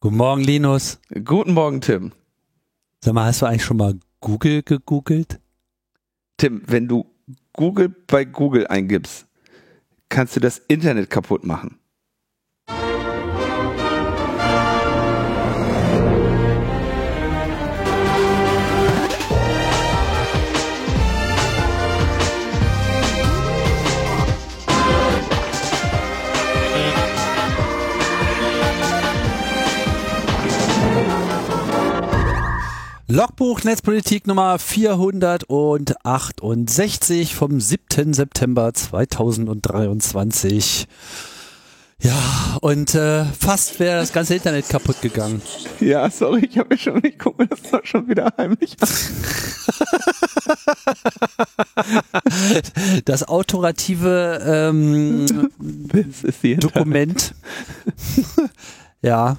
[0.00, 1.00] Guten Morgen, Linus.
[1.24, 2.12] Guten Morgen, Tim.
[3.02, 5.40] Sag mal, hast du eigentlich schon mal Google gegoogelt?
[6.36, 7.04] Tim, wenn du
[7.52, 9.26] Google bei Google eingibst,
[10.08, 11.77] kannst du das Internet kaputt machen.
[33.18, 38.14] Logbuch Netzpolitik Nummer 468 vom 7.
[38.14, 40.86] September 2023.
[42.00, 42.14] Ja,
[42.60, 45.42] und äh, fast wäre das ganze Internet kaputt gegangen.
[45.80, 48.88] Ja, sorry, ich habe mir schon, ich gucke mir das doch schon wieder heimlich an.
[53.04, 55.26] Das autorative ähm,
[56.60, 57.34] Dokument.
[59.02, 59.38] ja,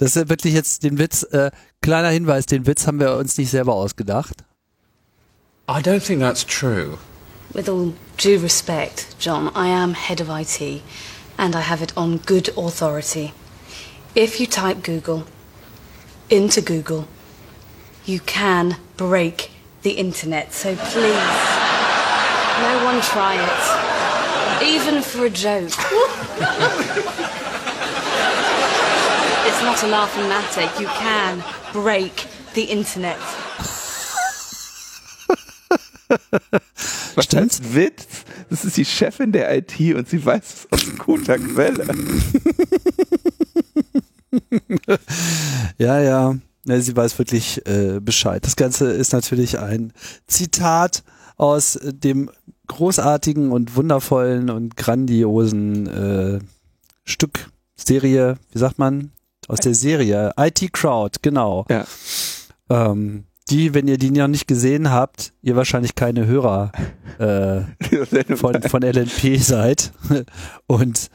[0.00, 1.50] das ist wirklich jetzt den Witz, äh,
[1.82, 4.44] kleiner Hinweis, den Witz haben wir uns nicht selber ausgedacht.
[5.68, 6.98] I don't think that's true.
[7.52, 10.82] With all due respect, John, I am head of IT
[11.36, 13.32] and I have it on good authority.
[14.14, 15.24] If you type Google
[16.28, 17.06] into Google,
[18.04, 19.50] you can break
[19.82, 20.52] the internet.
[20.52, 21.14] So please,
[22.62, 25.70] no one try it, even for a joke.
[29.70, 30.62] not a laughing matter.
[30.80, 33.16] You can break the internet.
[37.14, 37.60] Was Stimmt's?
[37.60, 38.06] heißt Witz?
[38.48, 41.86] Das ist die Chefin der IT und sie weiß es aus guter Quelle.
[45.78, 46.36] Ja, ja.
[46.66, 48.44] ja sie weiß wirklich äh, Bescheid.
[48.44, 49.92] Das Ganze ist natürlich ein
[50.28, 51.02] Zitat
[51.36, 52.30] aus äh, dem
[52.68, 56.38] großartigen und wundervollen und grandiosen äh,
[57.04, 59.10] Stück Serie, wie sagt man?
[59.50, 61.66] Aus der Serie IT Crowd, genau.
[61.68, 61.84] Ja.
[62.68, 66.70] Ähm, die, wenn ihr die noch nicht gesehen habt, ihr wahrscheinlich keine Hörer
[67.18, 67.62] äh,
[68.36, 69.92] von, von LNP seid.
[70.68, 71.10] Und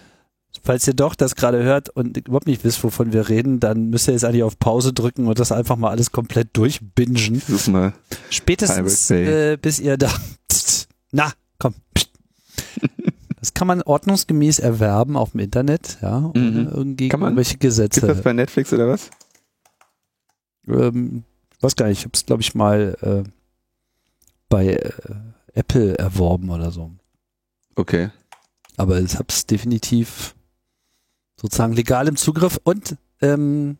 [0.63, 4.09] falls ihr doch das gerade hört und überhaupt nicht wisst, wovon wir reden, dann müsst
[4.09, 7.41] ihr jetzt eigentlich auf Pause drücken und das einfach mal alles komplett durchbingen.
[8.29, 10.11] Spätestens äh, bis ihr da.
[11.11, 11.73] Na, komm.
[13.45, 16.67] Das kann man ordnungsgemäß erwerben auf dem Internet, ja, Mhm.
[16.73, 17.37] irgendwie Kann man?
[17.37, 18.21] irgendwelche Ist das Gesetze.
[18.23, 19.11] bei Netflix oder was?
[20.67, 21.23] Ähm,
[21.61, 23.29] weiß gar nicht, ich habe es glaube ich mal äh,
[24.49, 24.91] bei äh,
[25.53, 26.89] Apple erworben oder so.
[27.75, 28.09] Okay.
[28.77, 30.33] Aber ich habe es definitiv
[31.39, 33.77] sozusagen legal im Zugriff und ähm,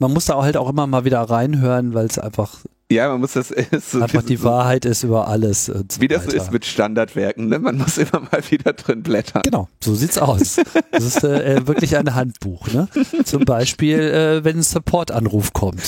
[0.00, 3.20] man muss da auch halt auch immer mal wieder reinhören, weil es einfach, Ja, man
[3.20, 5.66] muss das ist so einfach die Wahrheit ist über alles.
[5.66, 7.58] So Wie das so ist mit Standardwerken, ne?
[7.58, 9.42] Man muss immer mal wieder drin blättern.
[9.44, 10.56] Genau, so sieht's aus.
[10.90, 12.66] Das ist äh, äh, wirklich ein Handbuch.
[12.72, 12.88] Ne?
[13.24, 15.82] Zum Beispiel, äh, wenn ein Support-Anruf kommt.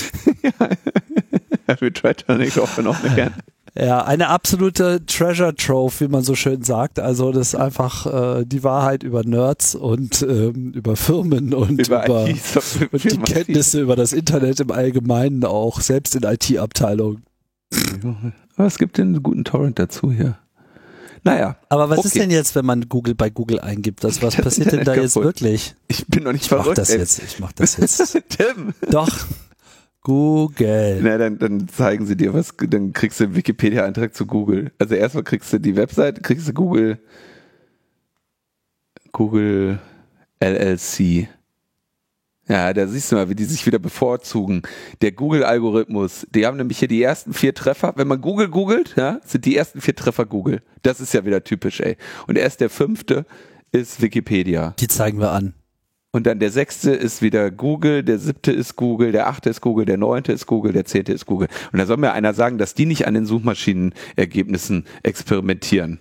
[1.78, 3.34] Wir Titanic auch noch mehr gern.
[3.74, 6.98] Ja, eine absolute Treasure Trove, wie man so schön sagt.
[7.00, 8.06] Also das ist einfach
[8.40, 12.24] äh, die Wahrheit über Nerds und ähm, über Firmen und Über, über,
[12.92, 17.22] und die Kenntnisse über das Internet im Allgemeinen auch, selbst in IT-Abteilungen.
[18.56, 20.36] Aber es gibt den guten Torrent dazu hier.
[21.24, 22.18] Naja, Aber was ist Okay.
[22.18, 24.02] denn jetzt, wenn man Google bei Google eingibt?
[24.04, 25.24] Das, was Das passiert denn da Internet jetzt kaputt.
[25.28, 25.74] wirklich?
[25.88, 26.78] ich bin noch nicht Ich mach verrückt.
[26.78, 26.98] das ey.
[26.98, 28.18] jetzt, ich mach das jetzt.
[28.28, 28.74] Tim.
[28.90, 29.08] Doch,
[30.02, 31.00] Google.
[31.02, 34.72] Na, dann, dann zeigen sie dir was, dann kriegst du einen Wikipedia-Eintrag zu Google.
[34.78, 36.98] Also erstmal kriegst du die Website, kriegst du Google,
[39.12, 39.78] Google
[40.40, 41.28] LLC.
[42.48, 44.62] Ja, da siehst du mal, wie die sich wieder bevorzugen.
[45.00, 47.92] Der Google-Algorithmus, die haben nämlich hier die ersten vier Treffer.
[47.94, 50.62] Wenn man Google googelt, ja, sind die ersten vier Treffer Google.
[50.82, 51.96] Das ist ja wieder typisch, ey.
[52.26, 53.24] Und erst der fünfte
[53.70, 54.74] ist Wikipedia.
[54.80, 55.54] Die zeigen wir an.
[56.14, 59.86] Und dann der sechste ist wieder Google, der siebte ist Google, der achte ist Google,
[59.86, 61.48] der neunte ist Google, der zehnte ist Google.
[61.72, 66.00] Und da soll mir einer sagen, dass die nicht an den Suchmaschinenergebnissen experimentieren.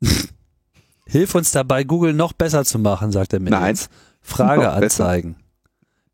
[1.06, 3.74] Hilf uns dabei, Google noch besser zu machen, sagt er mir Nein.
[3.74, 3.90] jetzt.
[4.22, 5.36] Frage anzeigen.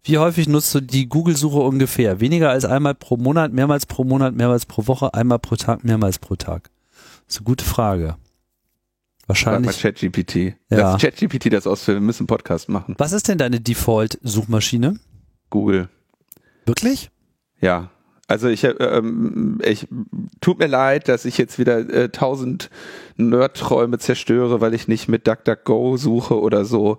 [0.03, 2.21] Wie häufig nutzt du die Google-Suche ungefähr?
[2.21, 6.19] Weniger als einmal pro Monat, mehrmals pro Monat, mehrmals pro Woche, einmal pro Tag, mehrmals
[6.19, 6.71] pro Tag?
[7.27, 8.17] Das ist eine gute Frage.
[9.25, 9.81] Mal Wahrscheinlich.
[9.81, 10.37] ChatGPT.
[10.71, 10.93] Ja.
[10.93, 12.95] Lass ChatGPT das ausfüllen, wir müssen einen Podcast machen.
[12.99, 14.99] Was ist denn deine Default-Suchmaschine?
[15.49, 15.89] Google.
[16.67, 17.11] Wirklich?
[17.61, 17.91] Ja.
[18.27, 19.87] Also ich, äh, ähm, ich
[20.41, 22.71] tut mir leid, dass ich jetzt wieder äh, tausend
[23.17, 26.99] Nerdträume zerstöre, weil ich nicht mit DuckDuckGo suche oder so.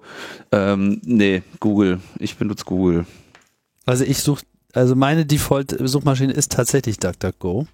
[0.51, 1.99] Ähm, nee, Google.
[2.19, 3.05] Ich benutze Google.
[3.85, 7.67] Also ich suche, also meine Default-Suchmaschine ist tatsächlich DuckDuckGo.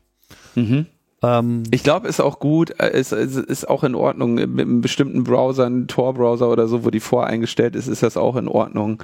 [0.55, 0.85] Mhm.
[1.23, 4.35] Ähm, Ich glaube, ist auch gut, äh, ist, ist, ist auch in Ordnung.
[4.35, 8.35] Mit einem bestimmten Browser, einem Tor-Browser oder so, wo die voreingestellt ist, ist das auch
[8.35, 9.03] in Ordnung.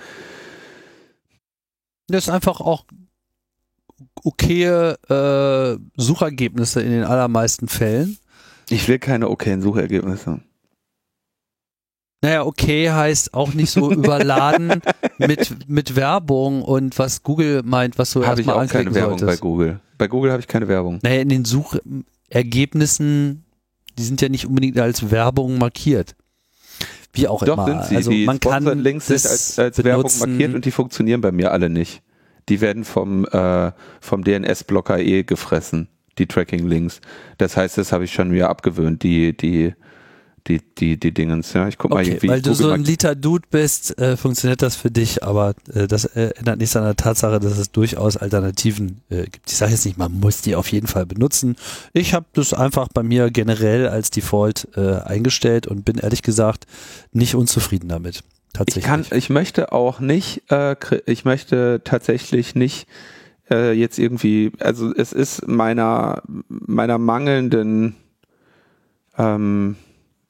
[2.07, 2.85] Das ist einfach auch
[4.23, 8.17] okaye äh, Suchergebnisse in den allermeisten Fällen.
[8.69, 10.41] Ich will keine okayen Suchergebnisse.
[12.27, 14.81] Naja, okay heißt auch nicht so überladen
[15.17, 18.95] mit, mit Werbung und was Google meint, was du Habe ich erstmal auch keine anklicken
[18.95, 19.39] Werbung solltest.
[19.39, 19.79] bei Google.
[19.97, 20.99] Bei Google habe ich keine Werbung.
[21.03, 23.45] Naja, in den Suchergebnissen,
[23.97, 26.17] die sind ja nicht unbedingt als Werbung markiert.
[27.13, 27.65] Wie auch Doch immer.
[27.65, 27.95] sind sie.
[27.95, 31.53] Also die man kann Links sind als, als Werbung markiert und die funktionieren bei mir
[31.53, 32.01] alle nicht.
[32.49, 33.71] Die werden vom, äh,
[34.01, 35.87] vom DNS-Blocker eh gefressen,
[36.17, 36.99] die Tracking-Links.
[37.37, 39.75] Das heißt, das habe ich schon mir abgewöhnt, die, die,
[40.47, 41.53] die, die, die Dingens.
[41.53, 44.61] Ja, ich guck mal, Okay, wie weil du so ein Liter Dude bist, äh, funktioniert
[44.61, 48.17] das für dich, aber äh, das äh, ändert nichts an der Tatsache, dass es durchaus
[48.17, 49.49] Alternativen äh, gibt.
[49.49, 51.55] Ich sage jetzt nicht, man muss die auf jeden Fall benutzen.
[51.93, 56.65] Ich habe das einfach bei mir generell als Default äh, eingestellt und bin ehrlich gesagt
[57.11, 58.17] nicht unzufrieden damit.
[58.17, 58.23] Ich
[58.53, 58.85] Tatsächlich.
[58.85, 62.87] kann, ich möchte auch nicht, äh, ich möchte tatsächlich nicht
[63.49, 67.95] jetzt irgendwie, also es ist meiner meiner mangelnden
[69.17, 69.77] ähm,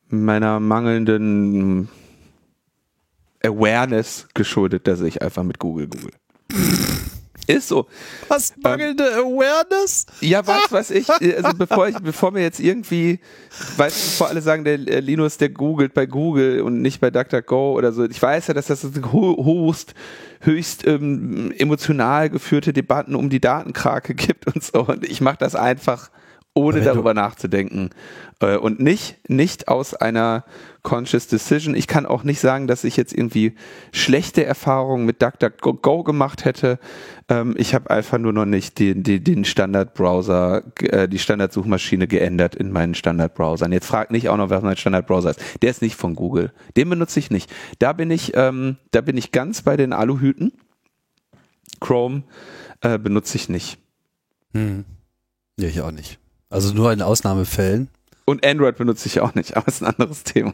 [0.09, 1.89] meiner mangelnden
[3.43, 6.11] Awareness geschuldet, dass ich einfach mit Google google.
[7.45, 7.87] Ist so.
[8.27, 10.05] Was mangelnde Awareness?
[10.19, 13.19] Ja, was weiß ich, also bevor ich, bevor mir jetzt irgendwie,
[13.77, 17.09] weißt du, bevor alle sagen, der äh, Linus, der googelt bei Google und nicht bei
[17.09, 18.03] DuckDuckGo oder so.
[18.03, 18.83] Ich weiß ja, dass das
[19.13, 19.93] ho- höchst,
[20.41, 24.85] höchst ähm, emotional geführte Debatten um die Datenkrake gibt und so.
[24.85, 26.09] Und ich mache das einfach,
[26.57, 27.91] ohne darüber nachzudenken.
[28.39, 30.43] Äh, und nicht, nicht aus einer
[30.83, 31.75] conscious decision.
[31.75, 33.55] Ich kann auch nicht sagen, dass ich jetzt irgendwie
[33.91, 36.79] schlechte Erfahrungen mit DuckDuckGo gemacht hätte.
[37.29, 42.55] Ähm, ich habe einfach nur noch nicht den, den, den Standardbrowser, äh, die Standardsuchmaschine geändert
[42.55, 43.71] in meinen Standardbrowsern.
[43.71, 45.41] Jetzt frag nicht auch noch, was mein Standardbrowser ist.
[45.61, 46.51] Der ist nicht von Google.
[46.75, 47.51] Den benutze ich nicht.
[47.79, 50.53] Da bin ich, ähm, da bin ich ganz bei den Aluhüten.
[51.79, 52.23] Chrome
[52.81, 53.77] äh, benutze ich nicht.
[54.53, 54.85] Hm.
[55.59, 56.19] Ja, ich auch nicht.
[56.49, 57.89] Also nur in Ausnahmefällen.
[58.25, 60.53] Und Android benutze ich auch nicht, aber ist ein anderes Thema.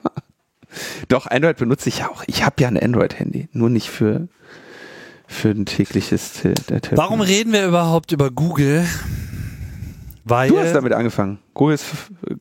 [1.07, 2.23] Doch, Android benutze ich ja auch.
[2.27, 4.27] Ich habe ja ein Android-Handy, nur nicht für,
[5.27, 6.97] für ein tägliches Te- der Telefon.
[6.97, 8.85] Warum reden wir überhaupt über Google?
[10.25, 11.39] Weil Du hast damit angefangen.
[11.53, 11.85] Google ist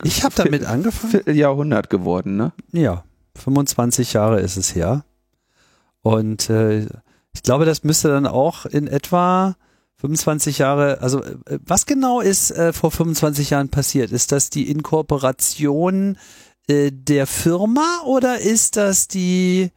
[0.05, 1.10] ich habe damit angefangen.
[1.10, 2.52] Vierteljahrhundert geworden, ne?
[2.72, 3.05] Ja,
[3.37, 5.05] 25 Jahre ist es her.
[6.02, 6.87] Und äh,
[7.34, 9.56] ich glaube, das müsste dann auch in etwa
[10.02, 14.10] 25 Jahre, also äh, was genau ist äh, vor 25 Jahren passiert?
[14.10, 16.19] Ist das die Inkorporation
[16.66, 19.70] äh, der Firma oder ist das die,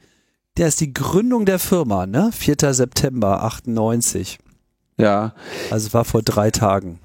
[0.58, 2.32] der ist die Gründung der Firma, ne?
[2.34, 2.74] 4.
[2.74, 4.40] September 98.
[4.98, 5.36] Ja.
[5.70, 7.00] Also es war vor drei Tagen.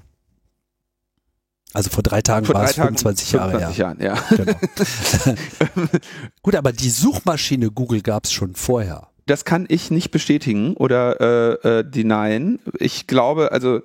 [1.73, 3.85] Also vor drei Tagen Vor war drei es Tagen, 25 Jahre 25 her.
[3.85, 4.17] Jahren, ja.
[4.35, 5.97] Genau.
[6.41, 9.10] Gut, aber die Suchmaschine Google gab es schon vorher.
[9.31, 11.21] Das kann ich nicht bestätigen oder
[11.63, 12.59] äh, äh, denyen.
[12.77, 13.79] Ich glaube, also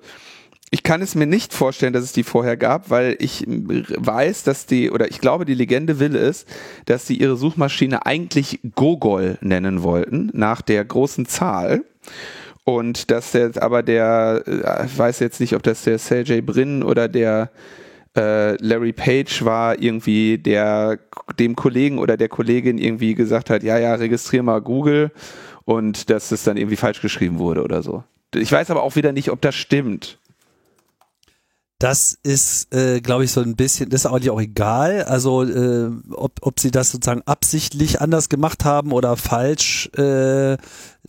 [0.70, 4.66] ich kann es mir nicht vorstellen, dass es die vorher gab, weil ich weiß, dass
[4.66, 6.46] die, oder ich glaube, die Legende will es,
[6.86, 11.84] dass sie ihre Suchmaschine eigentlich Gogol nennen wollten, nach der großen Zahl.
[12.64, 16.82] Und dass jetzt aber der, äh, ich weiß jetzt nicht, ob das der Sergey Brin
[16.82, 17.52] oder der
[18.16, 20.98] äh, Larry Page war irgendwie, der
[21.38, 25.10] dem Kollegen oder der Kollegin irgendwie gesagt hat, ja, ja, registrier mal Google
[25.64, 28.04] und dass es dann irgendwie falsch geschrieben wurde oder so.
[28.34, 30.18] Ich weiß aber auch wieder nicht, ob das stimmt.
[31.78, 35.02] Das ist, äh, glaube ich, so ein bisschen, das ist eigentlich auch egal.
[35.04, 40.56] Also äh, ob, ob sie das sozusagen absichtlich anders gemacht haben oder falsch, äh,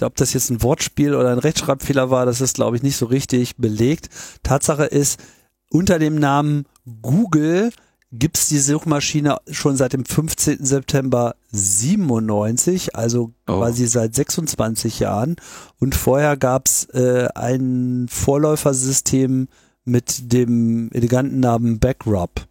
[0.02, 3.06] ob das jetzt ein Wortspiel oder ein Rechtschreibfehler war, das ist, glaube ich, nicht so
[3.06, 4.10] richtig belegt.
[4.44, 5.22] Tatsache ist,
[5.70, 6.66] unter dem Namen
[7.02, 7.72] Google
[8.12, 10.64] gibt's die Suchmaschine schon seit dem 15.
[10.66, 13.58] September 97, also Oh.
[13.60, 15.36] quasi seit 26 Jahren.
[15.80, 19.48] Und vorher gab's äh, ein Vorläufersystem
[19.84, 22.48] mit dem eleganten Namen Backrub.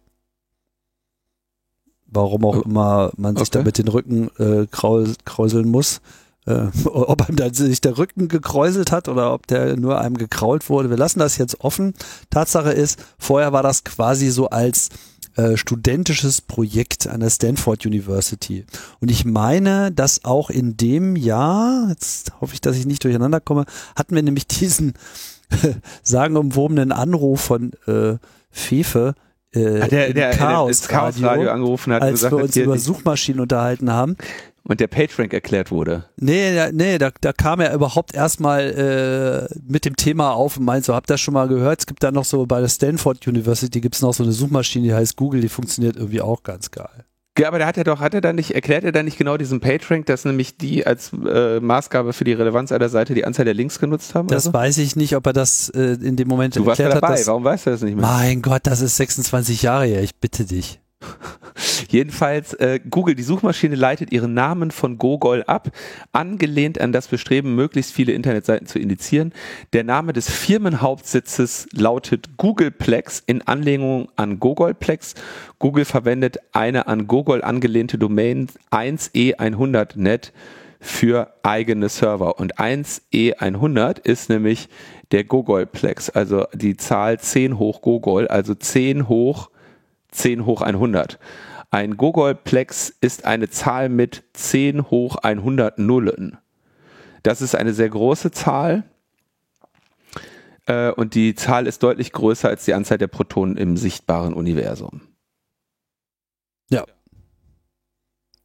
[2.05, 2.61] Warum auch Oh.
[2.61, 3.57] immer man sich Okay.
[3.59, 6.01] da mit den Rücken äh, kraus kräuseln muss.
[6.47, 10.69] Äh, ob einem da sich der Rücken gekräuselt hat oder ob der nur einem gekrault
[10.69, 10.89] wurde.
[10.89, 11.93] Wir lassen das jetzt offen.
[12.29, 14.89] Tatsache ist, vorher war das quasi so als
[15.35, 18.65] äh, studentisches Projekt an der Stanford University.
[19.01, 23.41] Und ich meine, dass auch in dem Jahr, jetzt hoffe ich, dass ich nicht durcheinander
[23.41, 24.93] komme, hatten wir nämlich diesen
[26.03, 28.17] sagenumwobenen Anruf von äh,
[28.49, 29.15] Fefe
[29.51, 32.77] äh, der, der, der Chaos, ins Chaos Radio angerufen hat als gesagt wir uns über
[32.77, 34.17] Suchmaschinen unterhalten haben.
[34.67, 36.05] Und der PageRank erklärt wurde.
[36.17, 40.65] Nee, da- nee, da, da kam er überhaupt erstmal äh, mit dem Thema auf und
[40.65, 41.79] meint so, habt ihr das schon mal gehört?
[41.81, 44.93] Es gibt da noch so bei der Stanford University gibt's noch so eine Suchmaschine, die
[44.93, 47.05] heißt Google, die funktioniert irgendwie auch ganz geil.
[47.39, 49.37] Ja, aber der hat ja doch, hat er da nicht, erklärt er da nicht genau
[49.37, 53.45] diesen PageRank, dass nämlich die als äh, Maßgabe für die Relevanz einer Seite die Anzahl
[53.45, 54.27] der Links genutzt haben?
[54.27, 54.53] Das so?
[54.53, 57.19] weiß ich nicht, ob er das äh, in dem Moment du warst ja erklärt dabei,
[57.19, 57.27] hat.
[57.27, 58.03] warum weißt du das nicht mehr?
[58.07, 60.79] Mein Gott, das ist 26 Jahre her, ich bitte dich.
[61.89, 65.69] Jedenfalls, äh, Google, die Suchmaschine leitet ihren Namen von Gogol ab,
[66.11, 69.33] angelehnt an das Bestreben, möglichst viele Internetseiten zu indizieren.
[69.73, 75.15] Der Name des Firmenhauptsitzes lautet Googleplex in Anlehnung an Gogolplex.
[75.59, 80.31] Google verwendet eine an Gogol angelehnte Domain 1e100net
[80.79, 82.39] für eigene Server.
[82.39, 84.69] Und 1e100 ist nämlich
[85.11, 89.49] der Gogolplex, also die Zahl 10 hoch Gogol, also 10 hoch
[90.17, 91.19] 10 hoch 100.
[91.69, 96.37] Ein Gogolplex ist eine Zahl mit 10 hoch 100 Nullen.
[97.23, 98.83] Das ist eine sehr große Zahl
[100.65, 105.01] äh, und die Zahl ist deutlich größer als die Anzahl der Protonen im sichtbaren Universum.
[106.69, 106.85] Ja.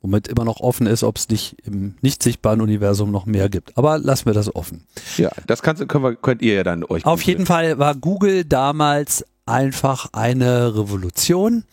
[0.00, 3.78] Womit immer noch offen ist, ob es nicht im nicht sichtbaren Universum noch mehr gibt.
[3.78, 4.84] Aber lassen wir das offen.
[5.16, 7.04] Ja, das kannst, können wir, könnt ihr ja dann euch.
[7.06, 11.64] Auf jeden Fall war Google damals einfach eine Revolution.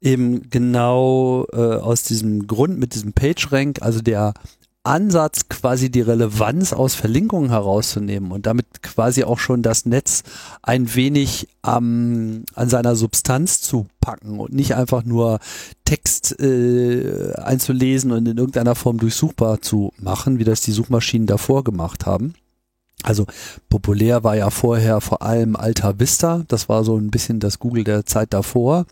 [0.00, 4.34] Eben genau äh, aus diesem Grund mit diesem PageRank, also der
[4.84, 10.24] Ansatz, quasi die Relevanz aus Verlinkungen herauszunehmen und damit quasi auch schon das Netz
[10.60, 15.38] ein wenig ähm, an seiner Substanz zu packen und nicht einfach nur
[15.84, 21.62] Text äh, einzulesen und in irgendeiner Form durchsuchbar zu machen, wie das die Suchmaschinen davor
[21.62, 22.34] gemacht haben.
[23.02, 23.26] Also
[23.68, 27.84] populär war ja vorher vor allem Alta Vista, das war so ein bisschen das Google
[27.84, 28.86] der Zeit davor.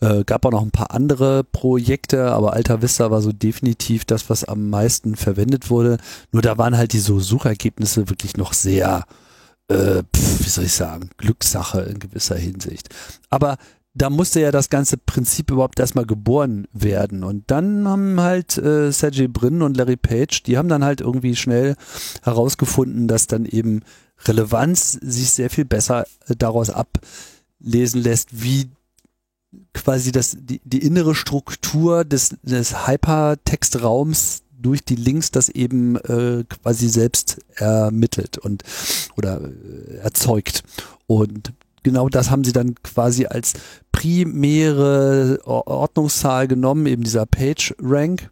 [0.00, 4.28] Äh, gab auch noch ein paar andere Projekte, aber Alta Vista war so definitiv das,
[4.28, 5.98] was am meisten verwendet wurde.
[6.32, 9.04] Nur da waren halt die so Suchergebnisse wirklich noch sehr,
[9.68, 12.88] äh, pf, wie soll ich sagen, Glückssache in gewisser Hinsicht.
[13.30, 13.58] Aber
[13.94, 17.24] da musste ja das ganze Prinzip überhaupt erstmal geboren werden.
[17.24, 21.36] Und dann haben halt äh, Sergey Brin und Larry Page, die haben dann halt irgendwie
[21.36, 21.76] schnell
[22.22, 23.82] herausgefunden, dass dann eben
[24.24, 28.70] Relevanz sich sehr viel besser äh, daraus ablesen lässt, wie
[29.74, 36.44] quasi das, die, die innere Struktur des, des Hypertextraums durch die Links das eben äh,
[36.44, 38.62] quasi selbst ermittelt und
[39.16, 40.62] oder äh, erzeugt.
[41.06, 43.54] Und genau das haben sie dann quasi als
[43.92, 48.30] primäre Ordnungszahl genommen, eben dieser Page Rank,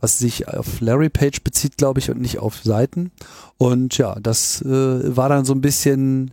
[0.00, 3.10] was sich auf Larry Page bezieht, glaube ich, und nicht auf Seiten.
[3.56, 6.32] Und ja, das äh, war dann so ein bisschen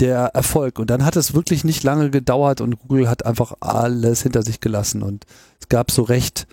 [0.00, 0.78] der Erfolg.
[0.78, 4.60] Und dann hat es wirklich nicht lange gedauert und Google hat einfach alles hinter sich
[4.60, 5.02] gelassen.
[5.02, 5.26] Und
[5.60, 6.46] es gab so recht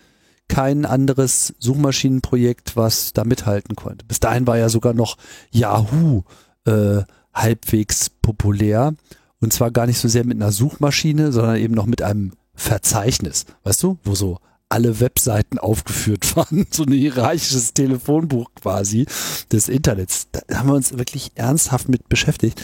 [0.50, 4.06] kein anderes Suchmaschinenprojekt, was da mithalten konnte.
[4.06, 5.18] Bis dahin war ja sogar noch
[5.52, 6.24] Yahoo
[6.66, 7.04] äh,
[7.42, 8.94] halbwegs populär.
[9.40, 13.46] Und zwar gar nicht so sehr mit einer Suchmaschine, sondern eben noch mit einem Verzeichnis.
[13.64, 14.40] Weißt du, wo so
[14.70, 19.06] alle Webseiten aufgeführt waren, so ein hierarchisches Telefonbuch quasi
[19.52, 20.28] des Internets.
[20.32, 22.64] Da haben wir uns wirklich ernsthaft mit beschäftigt.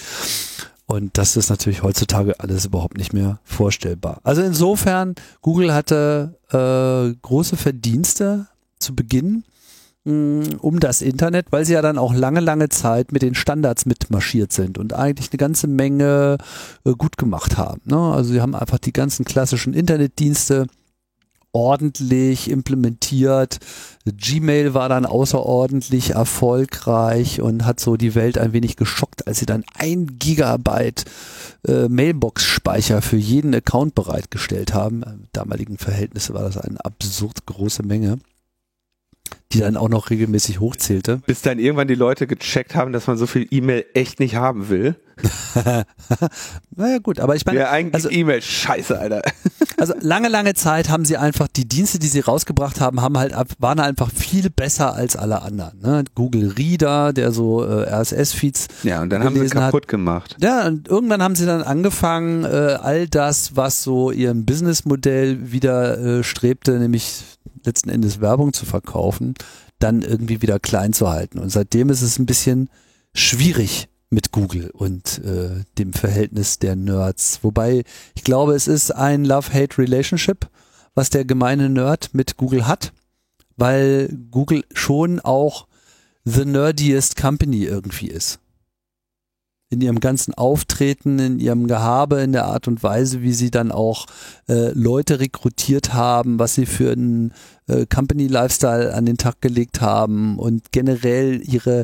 [0.86, 4.20] Und das ist natürlich heutzutage alles überhaupt nicht mehr vorstellbar.
[4.24, 8.48] Also insofern, Google hatte äh, große Verdienste
[8.80, 9.46] zu Beginn
[10.06, 13.86] mh, um das Internet, weil sie ja dann auch lange, lange Zeit mit den Standards
[13.86, 16.38] mitmarschiert sind und eigentlich eine ganze Menge
[16.86, 17.82] äh, gut gemacht haben.
[17.86, 17.98] Ne?
[17.98, 20.68] Also sie haben einfach die ganzen klassischen Internetdienste
[21.56, 23.60] ordentlich implementiert.
[24.06, 29.46] Gmail war dann außerordentlich erfolgreich und hat so die Welt ein wenig geschockt, als sie
[29.46, 31.06] dann ein Gigabyte
[31.68, 35.04] äh, Mailbox-Speicher für jeden Account bereitgestellt haben.
[35.04, 38.18] Im damaligen Verhältnisse war das eine absurd große Menge
[39.52, 41.22] die dann auch noch regelmäßig hochzählte.
[41.26, 44.70] Bis dann irgendwann die Leute gecheckt haben, dass man so viel E-Mail echt nicht haben
[44.70, 44.96] will.
[46.76, 49.22] naja gut, aber ich meine, ja, eigentlich also, E-Mail, scheiße, Alter.
[49.78, 53.34] also lange, lange Zeit haben sie einfach die Dienste, die sie rausgebracht haben, haben halt
[53.60, 55.80] waren einfach viel besser als alle anderen.
[55.82, 56.04] Ne?
[56.16, 59.88] Google Reader, der so äh, RSS-Feeds ja und dann haben sie kaputt hat.
[59.88, 60.38] gemacht.
[60.42, 66.00] Ja und irgendwann haben sie dann angefangen, äh, all das, was so ihrem Businessmodell wieder
[66.00, 67.24] äh, strebte, nämlich
[67.66, 69.34] letzten Endes Werbung zu verkaufen,
[69.80, 71.40] dann irgendwie wieder klein zu halten.
[71.40, 72.70] Und seitdem ist es ein bisschen
[73.14, 77.40] schwierig mit Google und äh, dem Verhältnis der Nerds.
[77.42, 77.84] Wobei
[78.16, 80.48] ich glaube, es ist ein Love-Hate-Relationship,
[80.94, 82.94] was der gemeine Nerd mit Google hat,
[83.58, 85.68] weil Google schon auch
[86.26, 88.40] the nerdiest company irgendwie ist
[89.74, 93.72] in ihrem ganzen Auftreten, in ihrem Gehabe, in der Art und Weise, wie sie dann
[93.72, 94.06] auch
[94.48, 97.34] äh, Leute rekrutiert haben, was sie für einen
[97.68, 101.84] äh, Company Lifestyle an den Tag gelegt haben und generell ihre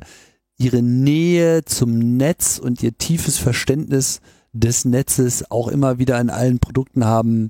[0.57, 4.19] ihre Nähe zum Netz und ihr tiefes Verständnis
[4.51, 7.49] des Netzes auch immer wieder in allen Produkten haben.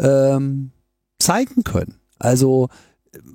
[0.00, 0.72] Ähm,
[1.20, 2.00] zeigen können.
[2.18, 2.68] Also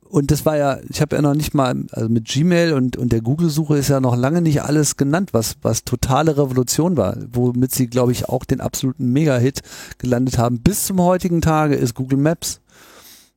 [0.09, 3.11] und das war ja, ich habe ja noch nicht mal, also mit Gmail und, und
[3.11, 7.73] der Google-Suche ist ja noch lange nicht alles genannt, was, was totale Revolution war, womit
[7.73, 9.61] sie, glaube ich, auch den absoluten Mega-Hit
[9.97, 10.61] gelandet haben.
[10.61, 12.61] Bis zum heutigen Tage ist Google Maps.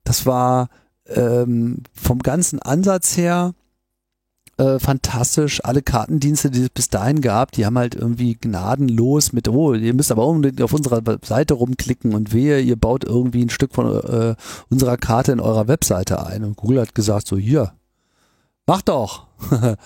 [0.04, 0.68] Das war
[1.06, 3.54] ähm, vom ganzen Ansatz her
[4.58, 5.64] äh, fantastisch.
[5.64, 9.94] Alle Kartendienste, die es bis dahin gab, die haben halt irgendwie gnadenlos mit, oh, ihr
[9.94, 13.86] müsst aber unbedingt auf unserer Seite rumklicken und wehe, ihr baut irgendwie ein Stück von
[13.86, 14.34] äh,
[14.68, 16.44] unserer Karte in eurer Webseite ein.
[16.44, 17.72] Und Google hat gesagt, so hier,
[18.68, 19.27] Mach doch.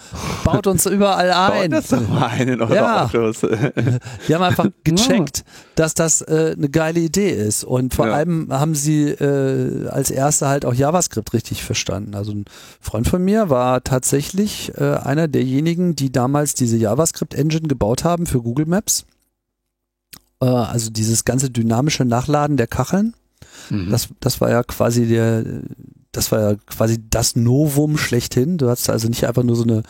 [0.45, 1.71] Baut uns überall ein.
[1.71, 3.05] Baut das doch mal ein in eure Ja.
[3.05, 3.41] Autos.
[4.29, 5.45] Die haben einfach gecheckt,
[5.75, 7.63] dass das äh, eine geile Idee ist.
[7.65, 8.15] Und vor Ja.
[8.15, 12.15] allem haben sie äh, als erste halt auch JavaScript richtig verstanden.
[12.15, 12.45] Also ein
[12.81, 18.41] Freund von mir war tatsächlich äh, einer derjenigen, die damals diese JavaScript-Engine gebaut haben für
[18.43, 19.05] Google Maps.
[20.41, 23.15] Äh, also dieses ganze dynamische Nachladen der Kacheln.
[23.71, 23.91] Mhm.
[23.91, 25.45] Das, das war ja quasi der,
[26.13, 28.59] das war ja quasi das Novum schlechthin.
[28.59, 29.83] Du hast also nicht einfach nur so eine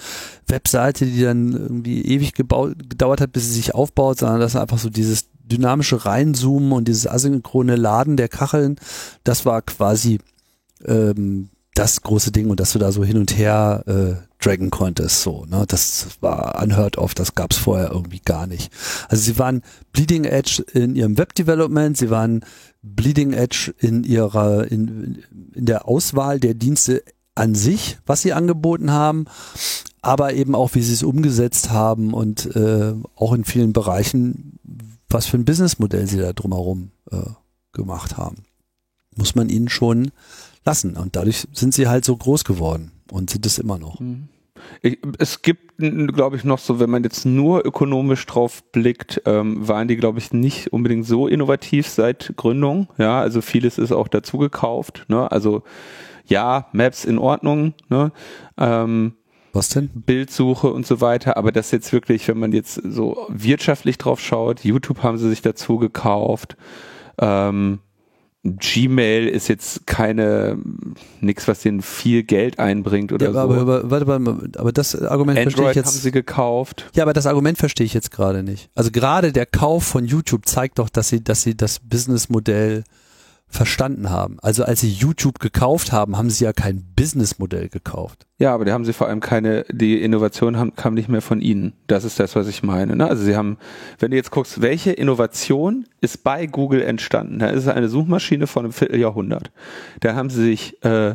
[0.47, 4.61] Webseite, die dann irgendwie ewig gebaut, gedauert hat, bis sie sich aufbaut, sondern das ist
[4.61, 8.76] einfach so dieses dynamische Reinzoomen und dieses asynchrone Laden der Kacheln.
[9.25, 10.21] Das war quasi
[10.85, 15.23] ähm, das große Ding und dass du da so hin und her äh, draggen konntest,
[15.23, 18.73] so, ne, das war unheard of, das gab's vorher irgendwie gar nicht.
[19.09, 19.62] Also sie waren
[19.93, 22.45] Bleeding Edge in ihrem Web-Development, sie waren
[22.82, 25.22] Bleeding Edge in ihrer, in,
[25.54, 27.02] in der Auswahl der Dienste
[27.34, 29.26] an sich, was sie angeboten haben,
[30.02, 34.58] aber eben auch, wie sie es umgesetzt haben und äh, auch in vielen Bereichen,
[35.08, 37.22] was für ein Businessmodell sie da drumherum äh,
[37.72, 38.44] gemacht haben.
[39.16, 40.10] Muss man ihnen schon
[40.64, 40.96] lassen.
[40.96, 44.00] Und dadurch sind sie halt so groß geworden und sind es immer noch.
[44.83, 49.66] Ich, es gibt, glaube ich, noch so, wenn man jetzt nur ökonomisch drauf blickt, ähm,
[49.66, 52.88] waren die, glaube ich, nicht unbedingt so innovativ seit Gründung.
[52.99, 55.04] Ja, also vieles ist auch dazu gekauft.
[55.09, 55.31] Ne?
[55.31, 55.62] Also
[56.26, 58.12] ja, Maps in Ordnung, ne?
[58.59, 59.14] ähm,
[59.52, 59.90] Was denn?
[59.95, 61.37] Bildsuche und so weiter.
[61.37, 65.42] Aber das jetzt wirklich, wenn man jetzt so wirtschaftlich drauf schaut, YouTube haben sie sich
[65.42, 66.56] dazu gekauft.
[67.19, 67.80] Ähm,
[68.45, 70.59] Gmail ist jetzt keine
[71.21, 73.39] nichts, was denen viel Geld einbringt oder Ja, so.
[73.39, 76.02] aber, aber, warte, mal, aber das Argument verstehe Android ich haben jetzt.
[76.02, 76.91] sie gekauft.
[76.97, 78.69] Ja, aber das Argument verstehe ich jetzt gerade nicht.
[78.75, 82.83] Also gerade der Kauf von YouTube zeigt doch, dass sie, dass sie das Businessmodell
[83.52, 84.38] verstanden haben.
[84.41, 88.26] Also als sie YouTube gekauft haben, haben sie ja kein Businessmodell gekauft.
[88.38, 91.41] Ja, aber da haben sie vor allem keine, die Innovation haben, kam nicht mehr von
[91.41, 91.75] ihnen.
[91.86, 92.97] Das ist das, was ich meine.
[92.97, 93.06] Ne?
[93.06, 93.58] Also sie haben,
[93.99, 97.38] wenn du jetzt guckst, welche Innovation ist bei Google entstanden?
[97.41, 99.52] Da ist eine Suchmaschine von einem Vierteljahrhundert.
[100.00, 101.15] Da haben sie sich äh,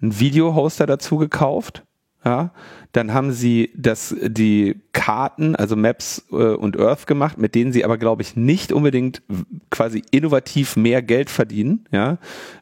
[0.00, 1.84] einen Videohoster dazu gekauft.
[2.28, 2.52] Ja,
[2.92, 7.86] dann haben sie das, die Karten, also Maps äh, und Earth gemacht, mit denen sie
[7.86, 9.22] aber, glaube ich, nicht unbedingt
[9.70, 11.86] quasi innovativ mehr Geld verdienen.
[11.90, 12.18] Ja,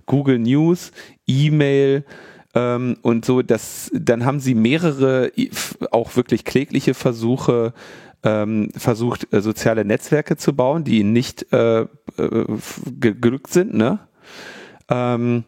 [0.07, 0.93] Google News,
[1.27, 2.05] E-Mail,
[2.55, 5.33] ähm, und so, das, dann haben sie mehrere
[5.91, 7.73] auch wirklich klägliche Versuche
[8.23, 11.87] ähm, versucht, äh, soziale Netzwerke zu bauen, die ihnen nicht äh, äh,
[12.19, 13.99] f- ge gelückt sind, ne?
[14.89, 15.43] Ähm,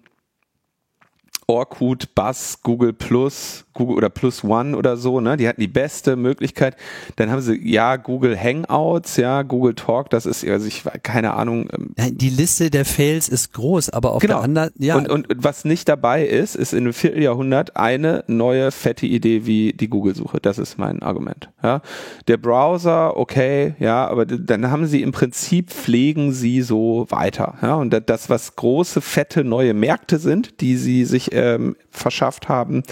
[1.51, 5.37] Orkut, Buzz, Google Plus, Google oder Plus One oder so, ne?
[5.37, 6.77] Die hatten die beste Möglichkeit.
[7.17, 11.69] Dann haben sie, ja, Google Hangouts, ja, Google Talk, das ist, also ich keine Ahnung,
[11.73, 14.35] ähm, Nein, die Liste der Fails ist groß, aber auf Genau.
[14.37, 18.71] der anderen, ja, Und, und was nicht dabei ist, ist in einem Vierteljahrhundert eine neue
[18.73, 20.39] fette Idee wie die Google-Suche.
[20.41, 21.49] Das ist mein Argument.
[21.63, 21.81] Ja.
[22.27, 27.55] Der Browser, okay, ja, aber dann haben sie im Prinzip pflegen sie so weiter.
[27.63, 27.77] Ja.
[27.77, 32.83] Und da- das, was große, fette neue Märkte sind, die sie sich ähm, verschafft haben,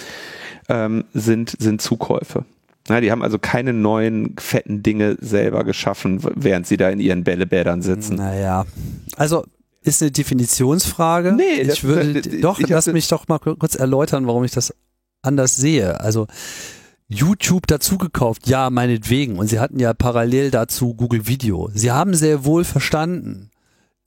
[0.68, 2.44] ähm, sind, sind Zukäufe.
[2.88, 7.24] Ja, die haben also keine neuen fetten Dinge selber geschaffen, während sie da in ihren
[7.24, 8.14] Bällebädern sitzen.
[8.16, 8.64] naja.
[9.16, 9.44] Also
[9.82, 11.32] ist eine Definitionsfrage.
[11.32, 14.44] Nee, das- ich würde, das- doch, ich lass das- mich doch mal kurz erläutern, warum
[14.44, 14.72] ich das
[15.22, 16.00] anders sehe.
[16.00, 16.26] Also
[17.08, 19.38] YouTube dazugekauft, ja, meinetwegen.
[19.38, 21.70] Und sie hatten ja parallel dazu Google Video.
[21.74, 23.50] Sie haben sehr wohl verstanden,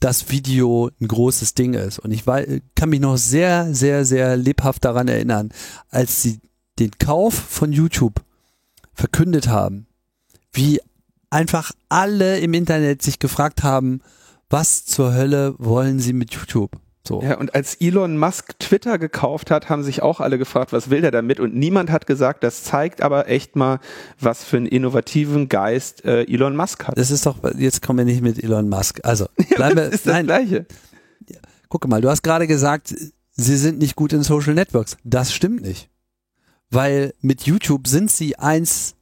[0.01, 1.99] dass Video ein großes Ding ist.
[1.99, 5.49] Und ich wei- kann mich noch sehr, sehr, sehr lebhaft daran erinnern,
[5.89, 6.39] als sie
[6.79, 8.21] den Kauf von YouTube
[8.93, 9.87] verkündet haben,
[10.51, 10.79] wie
[11.29, 14.01] einfach alle im Internet sich gefragt haben,
[14.49, 16.71] was zur Hölle wollen sie mit YouTube?
[17.07, 17.21] So.
[17.23, 21.01] Ja, und als Elon Musk Twitter gekauft hat, haben sich auch alle gefragt, was will
[21.01, 21.39] der damit?
[21.39, 23.79] Und niemand hat gesagt, das zeigt aber echt mal,
[24.19, 26.97] was für einen innovativen Geist äh, Elon Musk hat.
[26.97, 28.99] Das ist doch, jetzt kommen wir nicht mit Elon Musk.
[29.03, 30.65] Also, bleiben wir, das ist das nein, Gleiche.
[31.69, 32.93] guck mal, du hast gerade gesagt,
[33.31, 34.97] sie sind nicht gut in Social Networks.
[35.03, 35.89] Das stimmt nicht.
[36.69, 38.95] Weil mit YouTube sind sie eins,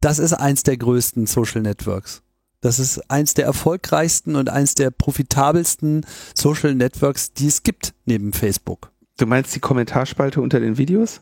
[0.00, 2.22] das ist eins der größten Social Networks.
[2.60, 6.04] Das ist eins der erfolgreichsten und eins der profitabelsten
[6.34, 8.90] Social Networks, die es gibt neben Facebook.
[9.16, 11.20] Du meinst die Kommentarspalte unter den Videos?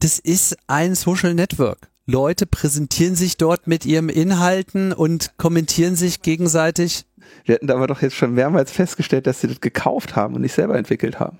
[0.00, 1.90] Das ist ein Social Network.
[2.06, 7.04] Leute präsentieren sich dort mit ihren Inhalten und kommentieren sich gegenseitig.
[7.44, 10.54] Wir hatten aber doch jetzt schon mehrmals festgestellt, dass sie das gekauft haben und nicht
[10.54, 11.38] selber entwickelt haben.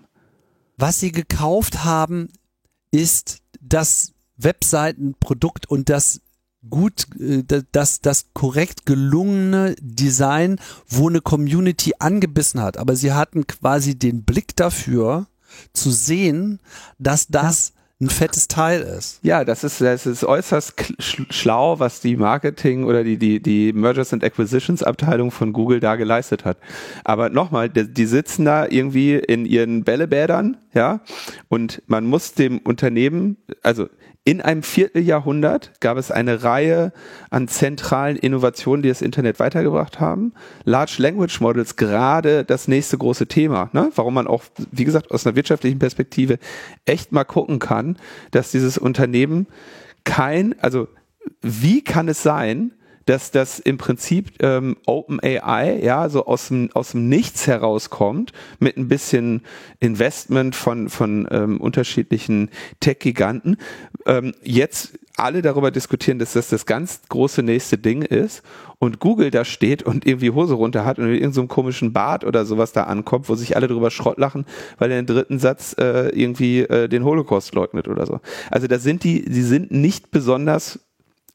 [0.76, 2.28] Was sie gekauft haben,
[2.90, 6.20] ist das Webseitenprodukt und das
[6.68, 12.76] gut, äh, das, das korrekt gelungene Design, wo eine Community angebissen hat.
[12.76, 15.26] Aber sie hatten quasi den Blick dafür,
[15.72, 16.60] zu sehen,
[16.98, 19.18] dass das ein fettes Teil ist.
[19.22, 20.74] Ja, das ist, das ist äußerst
[21.30, 25.96] schlau, was die Marketing oder die, die, die Mergers and Acquisitions Abteilung von Google da
[25.96, 26.58] geleistet hat.
[27.02, 31.00] Aber nochmal, die, die sitzen da irgendwie in ihren Bällebädern, ja,
[31.48, 33.88] und man muss dem Unternehmen, also
[34.28, 36.92] in einem Vierteljahrhundert gab es eine Reihe
[37.30, 40.34] an zentralen Innovationen, die das Internet weitergebracht haben.
[40.64, 43.90] Large Language Models gerade das nächste große Thema, ne?
[43.94, 46.38] warum man auch, wie gesagt, aus einer wirtschaftlichen Perspektive
[46.84, 47.96] echt mal gucken kann,
[48.30, 49.46] dass dieses Unternehmen
[50.04, 50.88] kein, also
[51.40, 52.72] wie kann es sein,
[53.08, 58.76] dass das im Prinzip ähm, OpenAI ja so aus dem aus dem Nichts herauskommt mit
[58.76, 59.40] ein bisschen
[59.80, 63.56] Investment von von ähm, unterschiedlichen Tech-Giganten.
[64.08, 68.42] Ähm, jetzt alle darüber diskutieren, dass das das ganz große nächste Ding ist
[68.78, 72.24] und Google da steht und irgendwie Hose runter hat und in irgendeinem so komischen Bad
[72.24, 74.46] oder sowas da ankommt, wo sich alle drüber Schrott lachen,
[74.78, 78.20] weil er den dritten Satz äh, irgendwie äh, den Holocaust leugnet oder so.
[78.50, 80.80] Also da sind die, die sind nicht besonders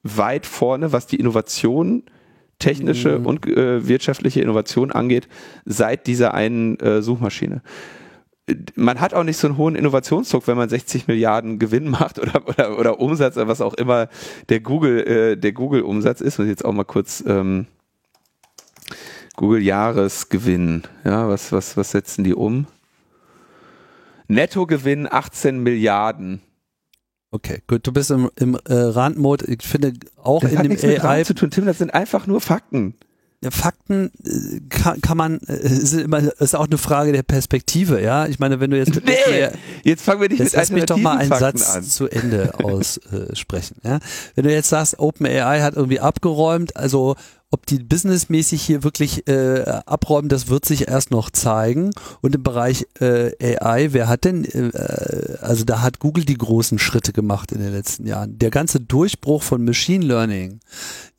[0.02, 2.04] weit vorne, was die Innovation,
[2.58, 3.26] technische mhm.
[3.26, 5.28] und äh, wirtschaftliche Innovation angeht,
[5.66, 7.62] seit dieser einen äh, Suchmaschine.
[8.76, 12.48] Man hat auch nicht so einen hohen Innovationsdruck, wenn man 60 Milliarden Gewinn macht oder,
[12.48, 14.10] oder, oder Umsatz oder was auch immer
[14.50, 16.40] der Google, äh, der Google-Umsatz ist.
[16.40, 17.68] Und jetzt auch mal kurz ähm,
[19.38, 20.84] Google-Jahresgewinn.
[21.06, 22.68] Ja, was, was, was setzen die um?
[24.28, 26.42] Nettogewinn 18 Milliarden
[27.34, 29.46] Okay, gut, du bist im, im äh, Randmode.
[29.48, 31.92] Ich finde auch das in hat dem nichts mit AI zu tun, Tim, das sind
[31.92, 32.94] einfach nur Fakten.
[33.52, 38.28] Fakten äh, kann, kann man äh, ist immer ist auch eine Frage der Perspektive, ja.
[38.28, 39.48] Ich meine, wenn du jetzt nee,
[39.84, 41.84] jetzt fangen wir nicht jetzt mit lass mich doch mal einen Fakten Satz an.
[41.84, 44.00] zu Ende aussprechen, ja.
[44.36, 47.16] Wenn du jetzt sagst, OpenAI hat irgendwie abgeräumt, also
[47.54, 51.92] ob die businessmäßig hier wirklich äh, abräumen, das wird sich erst noch zeigen.
[52.20, 56.80] Und im Bereich äh, AI, wer hat denn, äh, also da hat Google die großen
[56.80, 58.40] Schritte gemacht in den letzten Jahren.
[58.40, 60.62] Der ganze Durchbruch von Machine Learning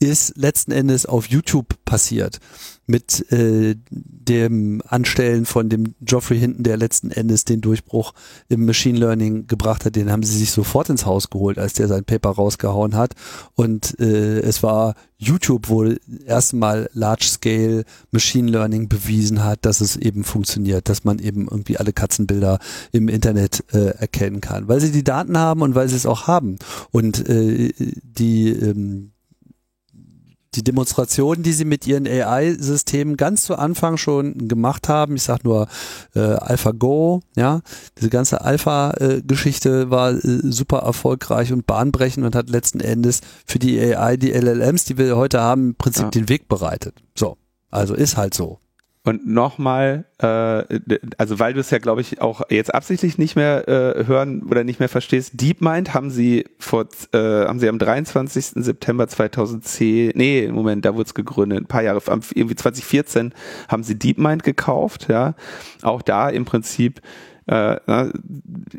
[0.00, 2.40] ist letzten Endes auf YouTube passiert
[2.86, 8.12] mit äh, dem Anstellen von dem Geoffrey Hinton, der letzten Endes den Durchbruch
[8.48, 11.88] im Machine Learning gebracht hat, den haben sie sich sofort ins Haus geholt, als der
[11.88, 13.14] sein Paper rausgehauen hat.
[13.54, 15.84] Und äh, es war YouTube, wo
[16.26, 21.92] erstmal Large-Scale Machine Learning bewiesen hat, dass es eben funktioniert, dass man eben irgendwie alle
[21.92, 22.58] Katzenbilder
[22.92, 26.26] im Internet äh, erkennen kann, weil sie die Daten haben und weil sie es auch
[26.26, 26.58] haben.
[26.90, 29.13] Und äh, die ähm,
[30.56, 35.44] die Demonstrationen, die sie mit ihren AI-Systemen ganz zu Anfang schon gemacht haben, ich sag
[35.44, 35.68] nur
[36.14, 37.60] äh, AlphaGo, ja,
[37.98, 43.80] diese ganze Alpha-Geschichte war äh, super erfolgreich und bahnbrechend und hat letzten Endes für die
[43.80, 46.10] AI, die LLMs, die wir heute haben, im Prinzip ja.
[46.10, 46.94] den Weg bereitet.
[47.14, 47.36] So,
[47.70, 48.58] also ist halt so.
[49.06, 50.64] Und nochmal, äh,
[51.18, 54.64] also weil du es ja, glaube ich, auch jetzt absichtlich nicht mehr äh, hören oder
[54.64, 58.64] nicht mehr verstehst, DeepMind haben sie vor, äh, haben sie am 23.
[58.64, 62.00] September 2010, nee, Moment, da wurde es gegründet, ein paar Jahre,
[62.34, 63.34] irgendwie 2014
[63.68, 65.34] haben sie DeepMind gekauft, ja.
[65.82, 67.02] Auch da im Prinzip
[67.46, 67.76] äh,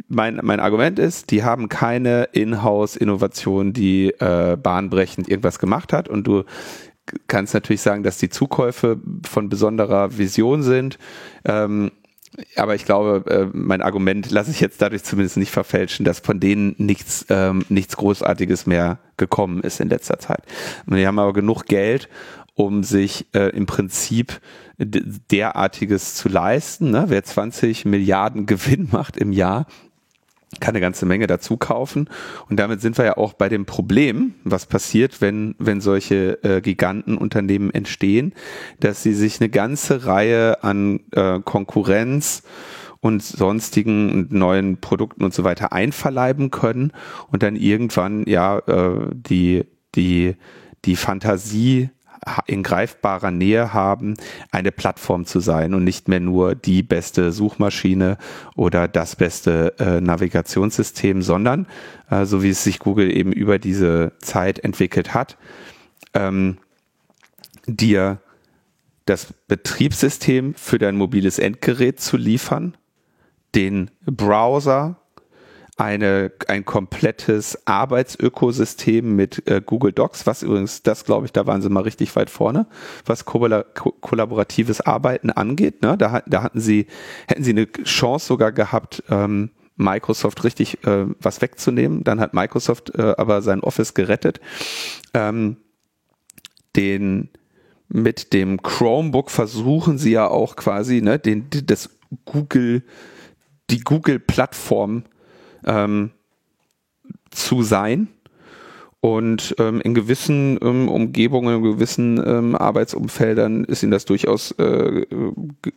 [0.07, 6.25] mein, mein Argument ist, die haben keine Inhouse-Innovation, die äh, bahnbrechend irgendwas gemacht hat und
[6.25, 6.45] du
[7.27, 10.97] kannst natürlich sagen, dass die Zukäufe von besonderer Vision sind.
[11.45, 11.91] Ähm,
[12.55, 16.39] aber ich glaube, äh, mein Argument lasse ich jetzt dadurch zumindest nicht verfälschen, dass von
[16.39, 20.43] denen nichts, ähm, nichts Großartiges mehr gekommen ist in letzter Zeit.
[20.85, 22.09] Und die haben aber genug Geld,
[22.53, 24.41] um sich äh, im Prinzip
[24.77, 26.91] derartiges zu leisten.
[26.91, 27.05] Ne?
[27.07, 29.67] Wer 20 Milliarden Gewinn macht im Jahr,
[30.59, 32.09] kann eine ganze Menge dazu kaufen.
[32.49, 36.61] Und damit sind wir ja auch bei dem Problem, was passiert, wenn, wenn solche äh,
[36.61, 38.33] Gigantenunternehmen entstehen,
[38.79, 42.43] dass sie sich eine ganze Reihe an äh, Konkurrenz
[43.01, 46.91] und sonstigen neuen Produkten und so weiter einverleiben können
[47.31, 50.35] und dann irgendwann ja äh, die, die,
[50.85, 51.89] die Fantasie
[52.47, 54.15] in greifbarer Nähe haben,
[54.51, 58.17] eine Plattform zu sein und nicht mehr nur die beste Suchmaschine
[58.55, 61.67] oder das beste äh, Navigationssystem, sondern
[62.09, 65.37] äh, so wie es sich Google eben über diese Zeit entwickelt hat,
[66.13, 66.57] ähm,
[67.67, 68.19] dir
[69.05, 72.75] das Betriebssystem für dein mobiles Endgerät zu liefern,
[73.53, 74.99] den Browser,
[75.77, 81.61] eine, ein komplettes Arbeitsökosystem mit äh, Google Docs, was übrigens, das glaube ich, da waren
[81.61, 82.65] sie mal richtig weit vorne,
[83.05, 83.49] was ko
[83.99, 85.81] kollaboratives Arbeiten angeht.
[85.81, 85.97] Ne?
[85.97, 86.87] Da, da hatten sie,
[87.27, 92.05] hätten sie eine Chance sogar gehabt, ähm, Microsoft richtig äh, was wegzunehmen.
[92.05, 94.39] Dann hat Microsoft äh, aber sein Office gerettet.
[95.13, 95.57] Ähm,
[96.77, 97.29] den
[97.89, 101.89] mit dem Chromebook versuchen sie ja auch quasi ne, den, das
[102.23, 102.83] Google,
[103.69, 105.03] die Google-Plattform
[105.65, 106.11] ähm,
[107.31, 108.07] zu sein.
[109.01, 115.05] Und ähm, in gewissen ähm, Umgebungen, in gewissen ähm, Arbeitsumfeldern ist ihnen das durchaus äh,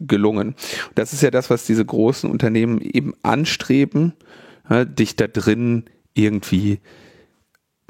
[0.00, 0.54] gelungen.
[0.94, 4.14] Das ist ja das, was diese großen Unternehmen eben anstreben,
[4.70, 6.80] ja, dich da drin irgendwie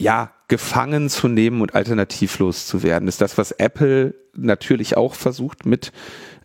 [0.01, 3.07] ja, gefangen zu nehmen und alternativlos zu werden.
[3.07, 5.93] Das ist das, was Apple natürlich auch versucht mit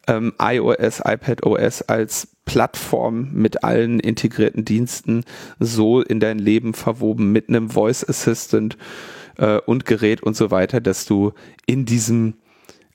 [0.07, 5.23] ähm, iOS, iPadOS als Plattform mit allen integrierten Diensten
[5.59, 8.77] so in dein Leben verwoben mit einem Voice Assistant
[9.37, 11.33] äh, und Gerät und so weiter, dass du
[11.65, 12.35] in diesem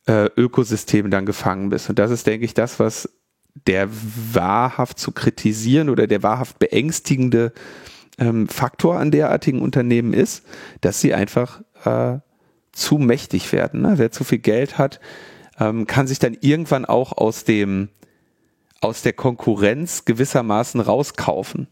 [0.07, 1.89] äh, Ökosystem dann gefangen bist.
[1.89, 3.09] Und das ist, denke ich, das, was
[3.67, 7.53] der wahrhaft zu kritisieren oder der wahrhaft beängstigende
[8.19, 10.45] ähm, Faktor an derartigen Unternehmen ist,
[10.81, 12.19] dass sie einfach äh,
[12.73, 13.83] zu mächtig werden.
[13.83, 13.95] Ne?
[13.97, 15.01] Wer zu viel Geld hat,
[15.59, 17.89] ähm, kann sich dann irgendwann auch aus dem
[18.81, 21.67] aus der Konkurrenz gewissermaßen rauskaufen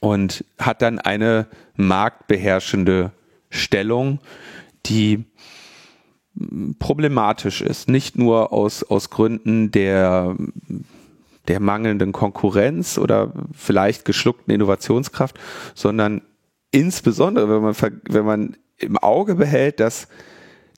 [0.00, 3.12] und hat dann eine marktbeherrschende
[3.48, 4.20] Stellung,
[4.86, 5.24] die
[6.78, 7.88] problematisch ist.
[7.88, 10.36] Nicht nur aus, aus Gründen der,
[11.48, 15.38] der mangelnden Konkurrenz oder vielleicht geschluckten Innovationskraft,
[15.74, 16.22] sondern
[16.70, 20.08] insbesondere, wenn man, wenn man im Auge behält, dass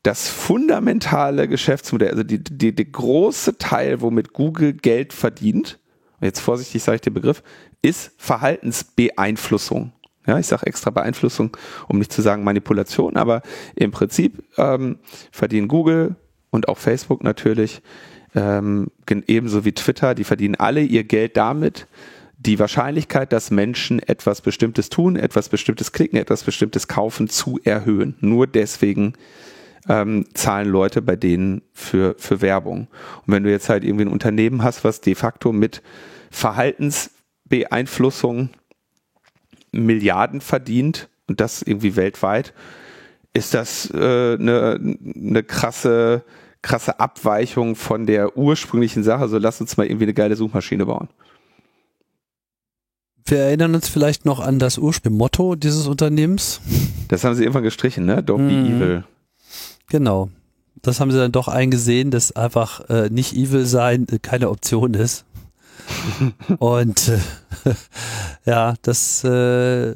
[0.02, 5.78] das fundamentale Geschäftsmodell, also die große Teil, womit Google Geld verdient,
[6.20, 7.42] jetzt vorsichtig sage ich den Begriff,
[7.82, 9.92] ist Verhaltensbeeinflussung.
[10.26, 11.56] Ja, ich sage extra Beeinflussung,
[11.88, 13.42] um nicht zu sagen Manipulation, aber
[13.74, 14.98] im Prinzip ähm,
[15.32, 16.14] verdienen Google
[16.50, 17.82] und auch Facebook natürlich,
[18.34, 18.88] ähm,
[19.26, 21.86] ebenso wie Twitter, die verdienen alle ihr Geld damit,
[22.38, 28.16] die Wahrscheinlichkeit, dass Menschen etwas Bestimmtes tun, etwas Bestimmtes klicken, etwas Bestimmtes kaufen, zu erhöhen.
[28.20, 29.14] Nur deswegen
[29.88, 32.86] ähm, zahlen Leute bei denen für, für Werbung.
[33.26, 35.82] Und wenn du jetzt halt irgendwie ein Unternehmen hast, was de facto mit
[36.30, 38.50] Verhaltensbeeinflussung
[39.72, 42.54] Milliarden verdient und das irgendwie weltweit,
[43.34, 46.22] ist das äh, eine, eine krasse,
[46.60, 49.28] krasse Abweichung von der ursprünglichen Sache.
[49.28, 51.08] So lass uns mal irgendwie eine geile Suchmaschine bauen.
[53.24, 56.60] Wir erinnern uns vielleicht noch an das Ursprungsmotto dieses Unternehmens.
[57.08, 58.20] Das haben sie irgendwann gestrichen, ne?
[58.20, 58.76] Don't be mhm.
[58.76, 59.04] evil.
[59.88, 60.30] Genau.
[60.82, 64.94] Das haben sie dann doch eingesehen, dass einfach äh, nicht evil sein äh, keine Option
[64.94, 65.24] ist.
[66.58, 67.74] Und äh,
[68.44, 69.94] ja, das äh,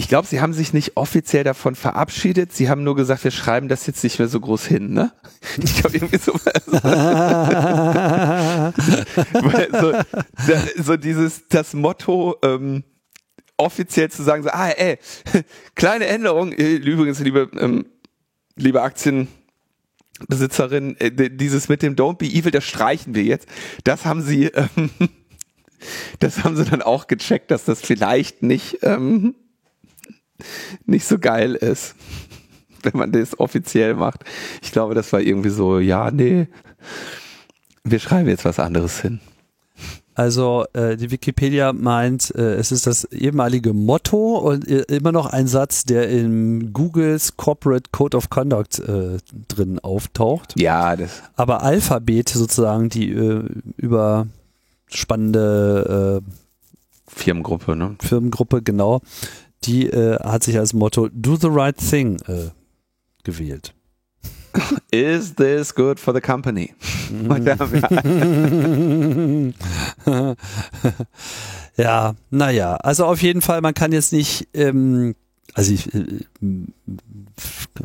[0.00, 2.54] ich glaube, sie haben sich nicht offiziell davon verabschiedet.
[2.54, 5.12] Sie haben nur gesagt, wir schreiben das jetzt nicht mehr so groß hin, ne?
[5.62, 6.32] Ich glaube, irgendwie so,
[9.78, 12.82] so, so, dieses, das Motto, ähm,
[13.58, 14.98] offiziell zu sagen, so, ah, ey,
[15.74, 17.84] kleine Änderung, äh, übrigens, liebe ähm,
[18.60, 23.48] liebe Aktienbesitzerin, äh, dieses mit dem Don't be evil, das streichen wir jetzt.
[23.84, 24.90] Das haben sie, ähm,
[26.18, 29.34] das haben sie dann auch gecheckt, dass das vielleicht nicht, ähm,
[30.86, 31.94] nicht so geil ist,
[32.82, 34.24] wenn man das offiziell macht.
[34.62, 36.48] Ich glaube, das war irgendwie so, ja, nee,
[37.84, 39.20] wir schreiben jetzt was anderes hin.
[40.20, 45.24] Also äh, die Wikipedia meint, äh, es ist das ehemalige Motto und äh, immer noch
[45.24, 49.16] ein Satz, der in Googles Corporate Code of Conduct äh,
[49.48, 50.60] drin auftaucht.
[50.60, 51.22] Ja, das.
[51.36, 53.44] Aber Alphabet sozusagen die äh,
[53.78, 56.22] überspannende äh,
[57.06, 57.96] Firmengruppe, ne?
[58.00, 59.00] Firmengruppe, genau.
[59.64, 62.50] Die äh, hat sich als Motto Do the right thing äh,
[63.24, 63.72] gewählt.
[64.90, 66.74] Is this good for the company?
[71.76, 75.14] ja, naja, also auf jeden Fall, man kann jetzt nicht, ähm,
[75.54, 76.20] also ich äh,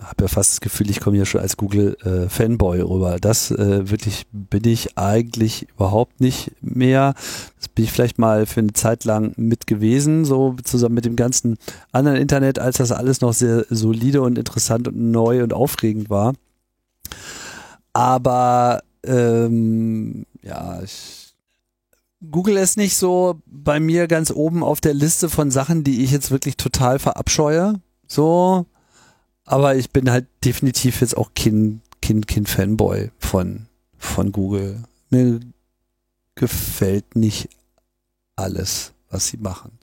[0.01, 3.17] habe ja fast das Gefühl, ich komme hier schon als Google-Fanboy äh, rüber.
[3.19, 7.13] Das äh, wirklich bin ich eigentlich überhaupt nicht mehr.
[7.57, 11.15] Das bin ich vielleicht mal für eine Zeit lang mit gewesen, so zusammen mit dem
[11.15, 11.57] ganzen
[11.91, 16.33] anderen Internet, als das alles noch sehr solide und interessant und neu und aufregend war.
[17.93, 21.33] Aber ähm, ja, ich,
[22.31, 26.11] Google ist nicht so bei mir ganz oben auf der Liste von Sachen, die ich
[26.11, 27.75] jetzt wirklich total verabscheue.
[28.07, 28.65] So,
[29.45, 34.83] aber ich bin halt definitiv jetzt auch kein, kein, kein Fanboy von, von Google.
[35.09, 35.39] Mir
[36.35, 37.49] gefällt nicht
[38.35, 39.79] alles, was sie machen.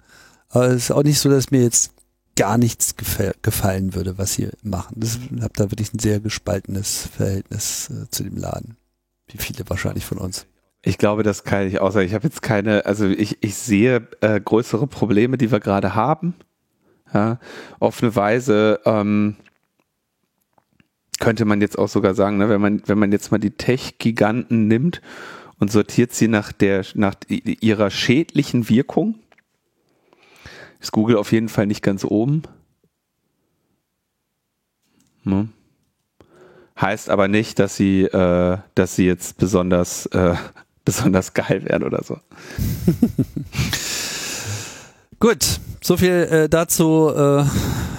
[0.48, 1.91] Aber es ist auch nicht so, dass mir jetzt
[2.36, 2.94] gar nichts
[3.42, 5.00] gefallen würde, was sie machen.
[5.02, 8.76] Ich habe da wirklich ein sehr gespaltenes Verhältnis äh, zu dem Laden.
[9.26, 10.46] Wie viele wahrscheinlich von uns.
[10.82, 12.06] Ich glaube, das kann ich auch sagen.
[12.06, 16.34] Ich habe jetzt keine, also ich, ich sehe äh, größere Probleme, die wir gerade haben.
[17.14, 17.38] Ja,
[17.78, 19.36] auf eine Weise ähm,
[21.20, 24.66] könnte man jetzt auch sogar sagen, ne, wenn man, wenn man jetzt mal die Tech-Giganten
[24.66, 25.02] nimmt
[25.60, 29.20] und sortiert sie nach der, nach ihrer schädlichen Wirkung,
[30.82, 32.42] ist Google auf jeden Fall nicht ganz oben.
[35.22, 35.50] Hm.
[36.78, 40.34] Heißt aber nicht, dass sie, äh, dass sie jetzt besonders, äh,
[40.84, 42.18] besonders geil werden oder so.
[45.20, 47.12] Gut, so viel äh, dazu.
[47.14, 47.44] Äh,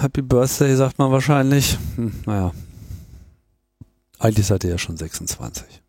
[0.00, 1.78] Happy Birthday sagt man wahrscheinlich.
[1.96, 2.52] Hm, naja.
[4.18, 5.82] Eigentlich seid ihr ja schon 26.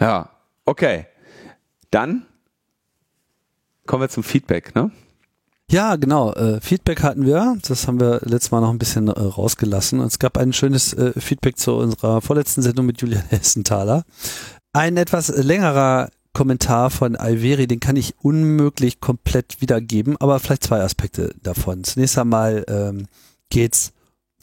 [0.00, 0.30] Ja,
[0.64, 1.06] okay.
[1.90, 2.24] Dann
[3.84, 4.90] kommen wir zum Feedback, ne?
[5.70, 6.32] Ja, genau.
[6.32, 7.58] Äh, Feedback hatten wir.
[7.66, 10.00] Das haben wir letztes Mal noch ein bisschen äh, rausgelassen.
[10.00, 14.04] Und es gab ein schönes äh, Feedback zu unserer vorletzten Sendung mit Julian Hessenthaler.
[14.72, 20.80] Ein etwas längerer Kommentar von Alveri, den kann ich unmöglich komplett wiedergeben, aber vielleicht zwei
[20.82, 21.84] Aspekte davon.
[21.84, 23.06] Zunächst einmal ähm,
[23.50, 23.92] geht's,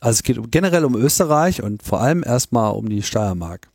[0.01, 3.69] also es geht generell um Österreich und vor allem erstmal um die Steiermark.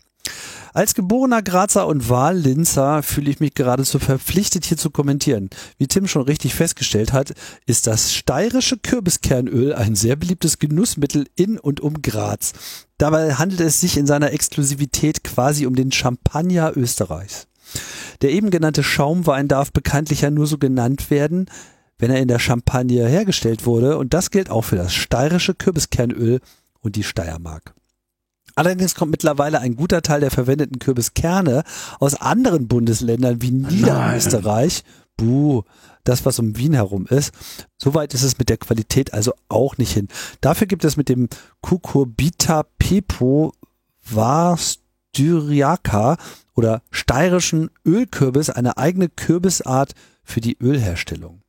[0.72, 5.50] Als geborener Grazer und Wahllinzer fühle ich mich geradezu verpflichtet, hier zu kommentieren.
[5.78, 7.34] Wie Tim schon richtig festgestellt hat,
[7.66, 12.52] ist das steirische Kürbiskernöl ein sehr beliebtes Genussmittel in und um Graz.
[12.98, 17.48] Dabei handelt es sich in seiner Exklusivität quasi um den Champagner Österreichs.
[18.22, 21.46] Der eben genannte Schaumwein darf bekanntlich ja nur so genannt werden,
[21.98, 26.40] wenn er in der Champagne hergestellt wurde, und das gilt auch für das steirische Kürbiskernöl
[26.80, 27.74] und die Steiermark.
[28.60, 31.62] Allerdings kommt mittlerweile ein guter Teil der verwendeten Kürbiskerne
[31.98, 34.84] aus anderen Bundesländern wie Niederösterreich.
[35.16, 35.62] Buh,
[36.04, 37.32] das, was um Wien herum ist.
[37.78, 40.08] Soweit ist es mit der Qualität also auch nicht hin.
[40.42, 41.30] Dafür gibt es mit dem
[41.62, 43.54] Cucurbita pepo
[44.04, 46.18] varstyriaca
[46.54, 51.40] oder steirischen Ölkürbis eine eigene Kürbisart für die Ölherstellung.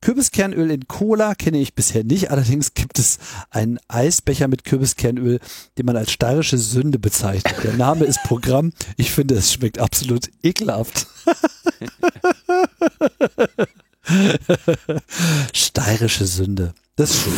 [0.00, 3.18] Kürbiskernöl in Cola kenne ich bisher nicht, allerdings gibt es
[3.50, 5.40] einen Eisbecher mit Kürbiskernöl,
[5.76, 7.56] den man als steirische Sünde bezeichnet.
[7.62, 8.72] Der Name ist Programm.
[8.96, 11.06] Ich finde, es schmeckt absolut ekelhaft.
[15.52, 16.72] Steirische Sünde.
[16.96, 17.32] Das ist schön.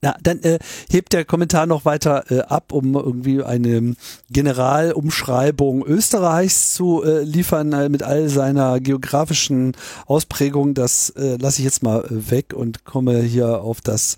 [0.00, 3.96] Ja, dann äh, hebt der Kommentar noch weiter äh, ab, um irgendwie eine
[4.30, 10.74] Generalumschreibung Österreichs zu äh, liefern äh, mit all seiner geografischen Ausprägung.
[10.74, 14.16] Das äh, lasse ich jetzt mal äh, weg und komme hier auf das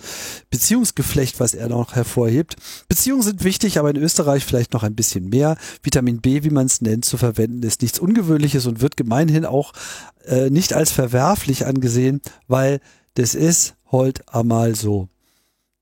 [0.51, 2.57] Beziehungsgeflecht, was er noch hervorhebt.
[2.89, 5.57] Beziehungen sind wichtig, aber in Österreich vielleicht noch ein bisschen mehr.
[5.83, 9.73] Vitamin B, wie man es nennt, zu verwenden, ist nichts Ungewöhnliches und wird gemeinhin auch
[10.27, 12.81] äh, nicht als verwerflich angesehen, weil
[13.15, 15.09] das ist halt einmal so.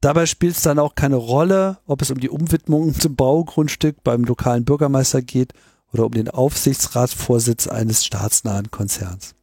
[0.01, 4.25] Dabei spielt es dann auch keine Rolle, ob es um die Umwidmung zum Baugrundstück beim
[4.25, 5.53] lokalen Bürgermeister geht
[5.93, 9.35] oder um den Aufsichtsratsvorsitz eines staatsnahen Konzerns.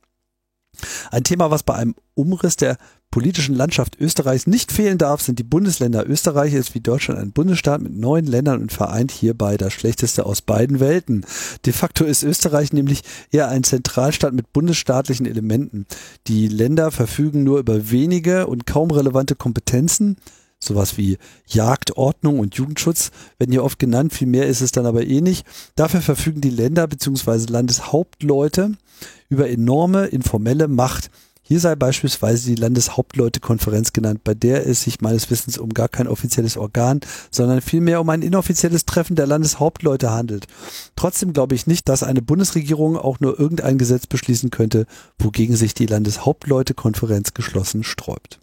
[1.12, 2.78] Ein Thema, was bei einem Umriss der
[3.12, 6.06] politischen Landschaft Österreichs nicht fehlen darf, sind die Bundesländer.
[6.06, 10.42] Österreich ist wie Deutschland ein Bundesstaat mit neun Ländern und vereint hierbei das Schlechteste aus
[10.42, 11.26] beiden Welten.
[11.66, 15.86] De facto ist Österreich nämlich eher ein Zentralstaat mit bundesstaatlichen Elementen.
[16.28, 20.18] Die Länder verfügen nur über wenige und kaum relevante Kompetenzen,
[20.66, 24.86] Sowas wie Jagd, Ordnung und Jugendschutz werden hier oft genannt, viel mehr ist es dann
[24.86, 25.46] aber eh nicht.
[25.76, 27.52] Dafür verfügen die Länder bzw.
[27.52, 28.74] Landeshauptleute
[29.30, 31.12] über enorme informelle Macht.
[31.48, 36.08] Hier sei beispielsweise die Landeshauptleutekonferenz genannt, bei der es sich meines Wissens um gar kein
[36.08, 40.48] offizielles Organ, sondern vielmehr um ein inoffizielles Treffen der Landeshauptleute handelt.
[40.96, 44.88] Trotzdem glaube ich nicht, dass eine Bundesregierung auch nur irgendein Gesetz beschließen könnte,
[45.20, 48.40] wogegen sich die Landeshauptleutekonferenz geschlossen sträubt.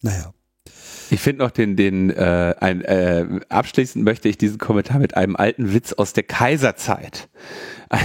[0.00, 0.32] Naja.
[1.12, 5.36] Ich finde noch den, den äh, ein, äh, abschließend möchte ich diesen Kommentar mit einem
[5.36, 7.28] alten Witz aus der Kaiserzeit.
[7.90, 8.00] Ein,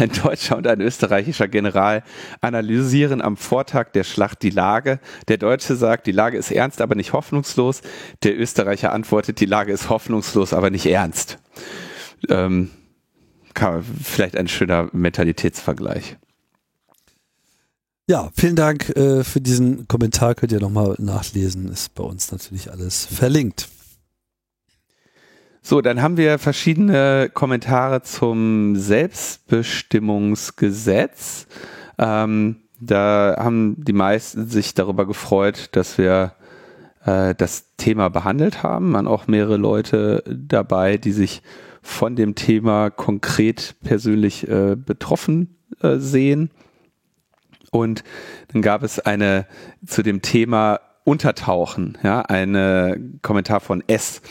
[0.00, 2.02] ein deutscher und ein österreichischer General
[2.40, 4.98] analysieren am Vortag der Schlacht die Lage.
[5.28, 7.82] Der Deutsche sagt, die Lage ist ernst, aber nicht hoffnungslos.
[8.24, 11.38] Der Österreicher antwortet, die Lage ist hoffnungslos, aber nicht ernst.
[12.28, 12.70] Ähm,
[13.54, 16.16] kann, vielleicht ein schöner Mentalitätsvergleich.
[18.12, 20.34] Ja, vielen Dank äh, für diesen Kommentar.
[20.34, 21.72] Könnt ihr nochmal nachlesen.
[21.72, 23.70] Ist bei uns natürlich alles verlinkt.
[25.62, 31.46] So, dann haben wir verschiedene Kommentare zum Selbstbestimmungsgesetz.
[31.96, 36.34] Ähm, da haben die meisten sich darüber gefreut, dass wir
[37.06, 41.40] äh, das Thema behandelt haben, man auch mehrere Leute dabei, die sich
[41.80, 46.50] von dem Thema konkret persönlich äh, betroffen äh, sehen.
[47.72, 48.04] Und
[48.52, 49.46] dann gab es eine
[49.84, 54.22] zu dem Thema Untertauchen, ja, ein Kommentar von S.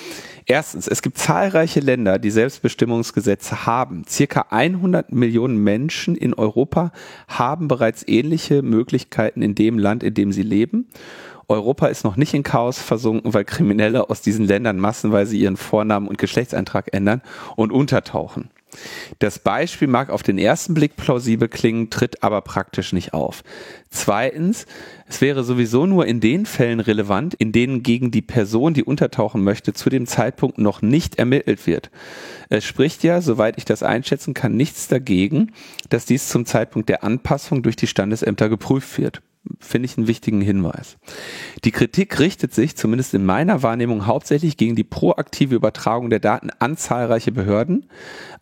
[0.45, 4.03] Erstens, es gibt zahlreiche Länder, die Selbstbestimmungsgesetze haben.
[4.07, 6.91] Circa 100 Millionen Menschen in Europa
[7.27, 10.87] haben bereits ähnliche Möglichkeiten in dem Land, in dem sie leben.
[11.47, 16.07] Europa ist noch nicht in Chaos versunken, weil Kriminelle aus diesen Ländern massenweise ihren Vornamen
[16.07, 17.21] und Geschlechtseintrag ändern
[17.57, 18.49] und untertauchen.
[19.19, 23.43] Das Beispiel mag auf den ersten Blick plausibel klingen, tritt aber praktisch nicht auf.
[23.89, 24.65] Zweitens,
[25.07, 29.43] es wäre sowieso nur in den Fällen relevant, in denen gegen die Person, die untertauchen
[29.43, 31.91] möchte, zu dem Zeitpunkt noch nicht ermittelt wird.
[32.49, 35.51] Es spricht ja, soweit ich das einschätzen kann, nichts dagegen,
[35.89, 39.21] dass dies zum Zeitpunkt der Anpassung durch die Standesämter geprüft wird
[39.59, 40.97] finde ich einen wichtigen Hinweis.
[41.63, 46.49] Die Kritik richtet sich, zumindest in meiner Wahrnehmung, hauptsächlich gegen die proaktive Übertragung der Daten
[46.59, 47.87] an zahlreiche Behörden.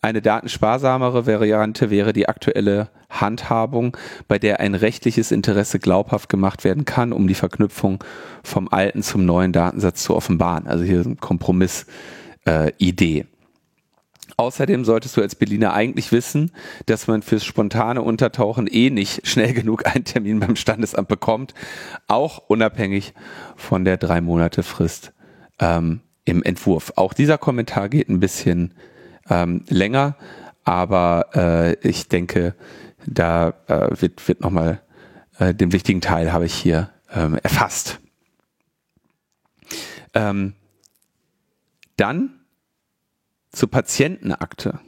[0.02, 3.96] Eine datensparsamere Variante wäre die aktuelle Handhabung,
[4.28, 8.04] bei der ein rechtliches Interesse glaubhaft gemacht werden kann, um die Verknüpfung
[8.44, 10.68] vom alten zum neuen Datensatz zu offenbaren.
[10.68, 11.86] Also hier eine Kompromissidee.
[12.46, 13.26] Äh,
[14.40, 16.54] Außerdem solltest du als Berliner eigentlich wissen,
[16.86, 21.54] dass man fürs spontane Untertauchen eh nicht schnell genug einen Termin beim Standesamt bekommt,
[22.08, 23.14] auch unabhängig
[23.58, 25.12] von der drei Monate Frist
[25.60, 26.94] ähm, im Entwurf.
[26.96, 28.74] Auch dieser Kommentar geht ein bisschen
[29.30, 30.16] ähm, länger,
[30.64, 32.56] aber äh, ich denke,
[33.06, 34.82] da äh, wird, wird nochmal
[35.38, 38.00] äh, den wichtigen Teil habe ich hier ähm, erfasst.
[40.14, 40.54] Ähm,
[41.98, 42.39] dann
[43.52, 44.80] zur Patientenakte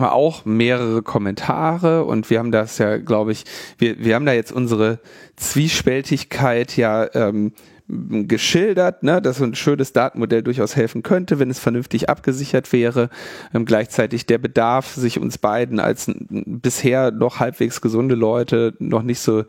[0.00, 3.44] auch mehrere Kommentare und wir haben das ja, glaube ich,
[3.78, 4.98] wir, wir haben da jetzt unsere
[5.36, 7.52] Zwiespältigkeit ja ähm,
[7.88, 13.08] geschildert, ne, dass so ein schönes Datenmodell durchaus helfen könnte, wenn es vernünftig abgesichert wäre.
[13.52, 19.20] Ähm, gleichzeitig der Bedarf sich uns beiden als bisher noch halbwegs gesunde Leute noch nicht
[19.20, 19.44] so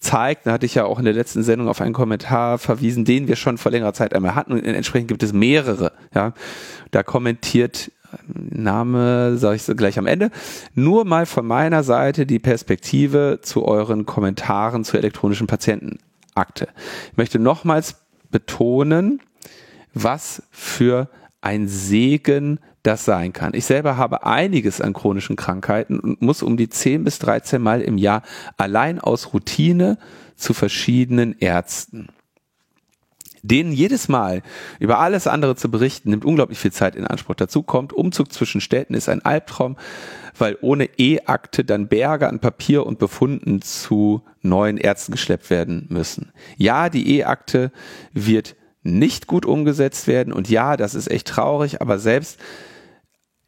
[0.00, 0.46] zeigt.
[0.46, 3.36] Da hatte ich ja auch in der letzten Sendung auf einen Kommentar verwiesen, den wir
[3.36, 5.92] schon vor längerer Zeit einmal hatten und entsprechend gibt es mehrere.
[6.14, 6.32] Ja,
[6.90, 7.92] da kommentiert
[8.26, 10.30] Name sage ich so gleich am Ende.
[10.74, 16.68] Nur mal von meiner Seite die Perspektive zu euren Kommentaren zur elektronischen Patientenakte.
[17.10, 17.96] Ich möchte nochmals
[18.30, 19.20] betonen,
[19.92, 21.08] was für
[21.40, 23.54] ein Segen das sein kann.
[23.54, 27.80] Ich selber habe einiges an chronischen Krankheiten und muss um die 10 bis 13 Mal
[27.80, 28.22] im Jahr
[28.56, 29.98] allein aus Routine
[30.36, 32.08] zu verschiedenen Ärzten
[33.44, 34.42] denen jedes Mal
[34.80, 37.34] über alles andere zu berichten, nimmt unglaublich viel Zeit in Anspruch.
[37.34, 39.76] Dazu kommt, Umzug zwischen Städten ist ein Albtraum,
[40.36, 46.32] weil ohne E-Akte dann Berge an Papier und Befunden zu neuen Ärzten geschleppt werden müssen.
[46.56, 47.70] Ja, die E-Akte
[48.12, 52.38] wird nicht gut umgesetzt werden und ja, das ist echt traurig, aber selbst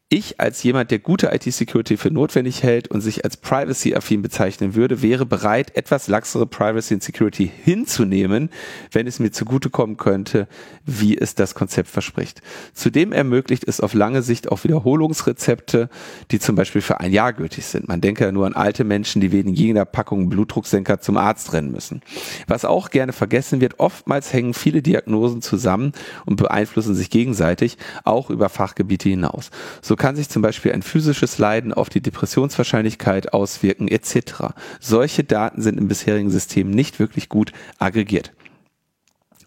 [0.09, 5.01] ich als jemand, der gute IT-Security für notwendig hält und sich als privacy-affin bezeichnen würde,
[5.01, 8.49] wäre bereit, etwas laxere Privacy und Security hinzunehmen,
[8.93, 10.47] wenn es mir zugutekommen könnte,
[10.85, 12.41] wie es das Konzept verspricht.
[12.73, 15.89] Zudem ermöglicht es auf lange Sicht auch Wiederholungsrezepte,
[16.31, 17.89] die zum Beispiel für ein Jahr gültig sind.
[17.89, 21.71] Man denke ja nur an alte Menschen, die wegen jeder Packung Blutdrucksenker zum Arzt rennen
[21.71, 22.01] müssen.
[22.47, 25.91] Was auch gerne vergessen wird, oftmals hängen viele Diagnosen zusammen
[26.25, 29.51] und beeinflussen sich gegenseitig, auch über Fachgebiete hinaus.
[29.81, 34.53] So kann sich zum Beispiel ein physisches Leiden auf die Depressionswahrscheinlichkeit auswirken etc.
[34.79, 38.33] Solche Daten sind im bisherigen System nicht wirklich gut aggregiert.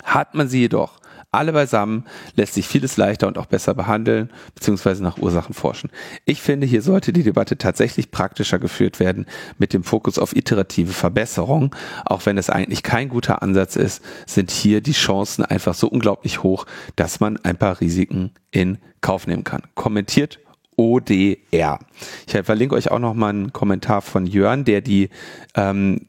[0.03, 0.99] Hat man sie jedoch
[1.32, 2.04] alle beisammen
[2.34, 5.02] lässt sich vieles leichter und auch besser behandeln bzw.
[5.02, 5.90] nach Ursachen forschen.
[6.24, 9.26] Ich finde, hier sollte die Debatte tatsächlich praktischer geführt werden
[9.58, 11.74] mit dem Fokus auf iterative Verbesserung.
[12.04, 16.42] Auch wenn es eigentlich kein guter Ansatz ist, sind hier die Chancen einfach so unglaublich
[16.42, 16.66] hoch,
[16.96, 19.62] dass man ein paar Risiken in Kauf nehmen kann.
[19.74, 20.40] Kommentiert
[20.76, 21.78] ODR.
[22.26, 25.10] Ich verlinke euch auch noch mal einen Kommentar von Jörn, der die
[25.54, 26.06] ähm,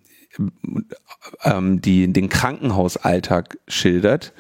[1.44, 4.34] ähm, die den Krankenhausalltag schildert,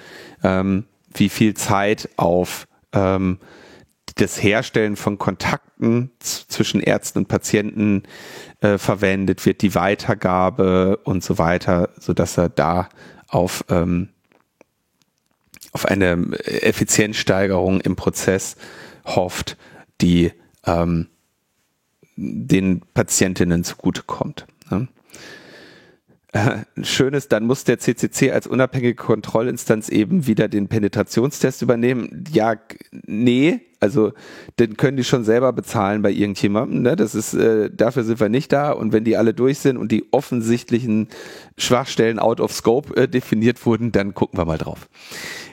[0.44, 3.39] ähm, wie viel Zeit auf ähm,
[4.16, 8.04] das Herstellen von Kontakten zwischen Ärzten und Patienten
[8.60, 12.89] äh, verwendet wird, die Weitergabe und so weiter, so dass er da
[13.28, 14.10] auf ähm,
[15.72, 18.58] auf eine Effizienzsteigerung im Prozess
[19.06, 19.58] hofft
[20.02, 20.32] die
[20.66, 21.08] ähm,
[22.16, 24.46] den Patientinnen zugutekommt.
[24.70, 24.88] Ne?
[26.34, 32.23] Äh, schönes, dann muss der CCC als unabhängige Kontrollinstanz eben wieder den Penetrationstest übernehmen.
[32.32, 32.55] Ja,
[33.05, 34.13] nee, also
[34.59, 36.84] den können die schon selber bezahlen bei irgendjemandem.
[36.84, 36.95] Ne?
[36.95, 38.71] Das ist, äh, dafür sind wir nicht da.
[38.71, 41.09] Und wenn die alle durch sind und die offensichtlichen
[41.57, 44.88] Schwachstellen out of scope äh, definiert wurden, dann gucken wir mal drauf.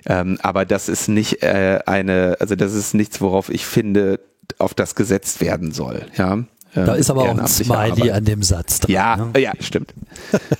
[0.07, 4.21] Ähm, aber das ist nicht äh, eine, also das ist nichts, worauf ich finde,
[4.59, 6.07] auf das gesetzt werden soll.
[6.17, 6.45] Ja.
[6.87, 8.11] Da ist aber auch ein Smiley Arbeit.
[8.13, 8.93] an dem Satz dran.
[8.93, 9.41] Ja, ne?
[9.41, 9.95] ja, stimmt.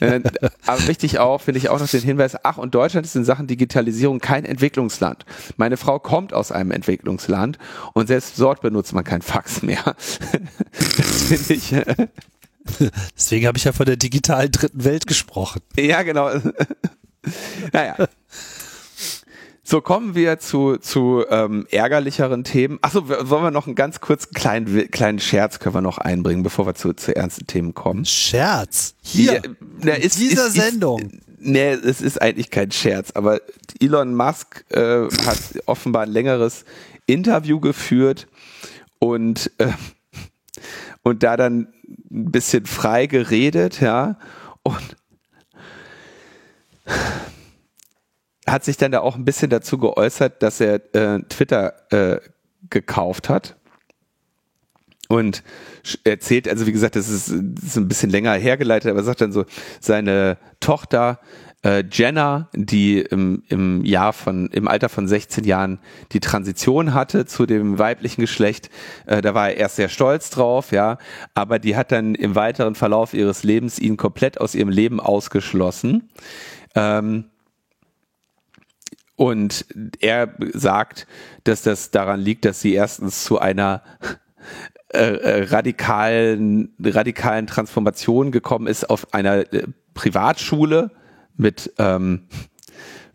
[0.01, 0.21] äh,
[0.67, 3.47] aber wichtig auch, finde ich auch noch den Hinweis, ach, und Deutschland ist in Sachen
[3.47, 5.25] Digitalisierung kein Entwicklungsland.
[5.57, 7.59] Meine Frau kommt aus einem Entwicklungsland
[7.95, 9.83] und selbst dort benutzt man kein Fax mehr.
[9.87, 11.73] das finde ich.
[11.73, 12.09] Äh,
[13.17, 15.63] Deswegen habe ich ja von der digitalen dritten Welt gesprochen.
[15.77, 16.31] Ja, genau.
[17.73, 17.97] naja.
[19.71, 22.79] So kommen wir zu, zu ähm, ärgerlicheren Themen.
[22.81, 26.65] Achso, wollen wir noch einen ganz kurzen kleinen, kleinen Scherz können wir noch einbringen, bevor
[26.67, 28.07] wir zu, zu ernsten Themen kommen?
[28.07, 28.95] Scherz?
[29.03, 29.41] Hier, ja,
[29.83, 31.01] na, ist, in dieser ist, Sendung.
[31.01, 33.43] Ist, nee, es ist eigentlich kein Scherz, aber
[33.79, 36.65] Elon Musk äh, hat offenbar ein längeres
[37.05, 38.27] Interview geführt
[39.01, 39.73] und, äh,
[41.03, 41.69] und da dann
[42.11, 44.19] ein bisschen frei geredet, ja,
[44.63, 44.97] und
[48.51, 52.21] hat sich dann da auch ein bisschen dazu geäußert, dass er äh, Twitter äh,
[52.71, 53.57] gekauft hat
[55.09, 55.43] und
[56.05, 59.33] erzählt, also wie gesagt, das ist, das ist ein bisschen länger hergeleitet, aber sagt dann
[59.33, 59.45] so,
[59.81, 61.19] seine Tochter
[61.65, 65.81] äh, Jenna, die im, im Jahr von, im Alter von 16 Jahren
[66.13, 68.71] die Transition hatte zu dem weiblichen Geschlecht,
[69.07, 70.99] äh, da war er erst sehr stolz drauf, ja,
[71.35, 76.11] aber die hat dann im weiteren Verlauf ihres Lebens ihn komplett aus ihrem Leben ausgeschlossen.
[76.75, 77.25] Ähm,
[79.19, 79.67] und
[79.99, 81.09] er sagt,
[81.43, 83.83] dass das daran liegt, dass sie erstens zu einer
[84.95, 90.93] äh, äh, radikalen, radikalen Transformation gekommen ist auf einer äh, Privatschule
[91.37, 92.29] mit ähm,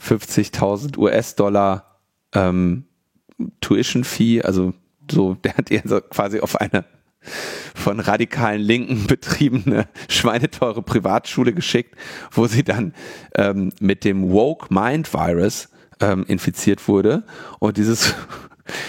[0.06, 2.02] 50.000 US-Dollar
[2.34, 2.84] ähm,
[3.62, 4.74] Tuition-Fee, also
[5.10, 6.84] so, der hat ihr so quasi auf eine
[7.74, 11.96] von radikalen Linken betriebene schweineteure Privatschule geschickt,
[12.30, 12.94] wo sie dann
[13.36, 15.70] ähm, mit dem Woke Mind Virus
[16.00, 17.24] ähm, infiziert wurde.
[17.60, 18.14] Und dieses,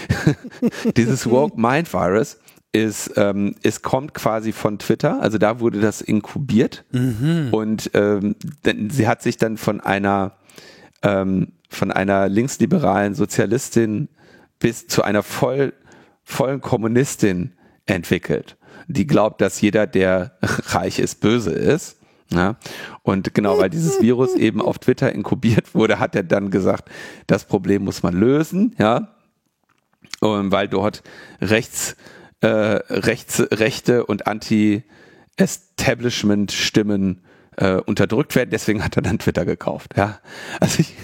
[0.96, 2.38] dieses Woke Mind Virus
[2.72, 7.48] ist, ähm, es kommt quasi von Twitter, also da wurde das inkubiert mhm.
[7.52, 8.34] und ähm,
[8.90, 10.32] sie hat sich dann von einer
[11.02, 14.08] ähm, von einer linksliberalen Sozialistin
[14.58, 15.74] bis zu einer voll,
[16.22, 17.52] vollen Kommunistin
[17.86, 18.56] entwickelt,
[18.88, 21.98] die glaubt, dass jeder, der reich ist, böse ist.
[22.34, 22.56] Ja?
[23.02, 26.88] Und genau, weil dieses Virus eben auf Twitter inkubiert wurde, hat er dann gesagt,
[27.26, 29.08] das Problem muss man lösen, ja.
[30.20, 31.02] Und weil dort
[31.40, 31.96] rechts,
[32.40, 37.22] äh, rechts, rechte und Anti-Establishment-Stimmen
[37.56, 40.20] äh, unterdrückt werden, deswegen hat er dann Twitter gekauft, ja.
[40.60, 40.94] Also ich,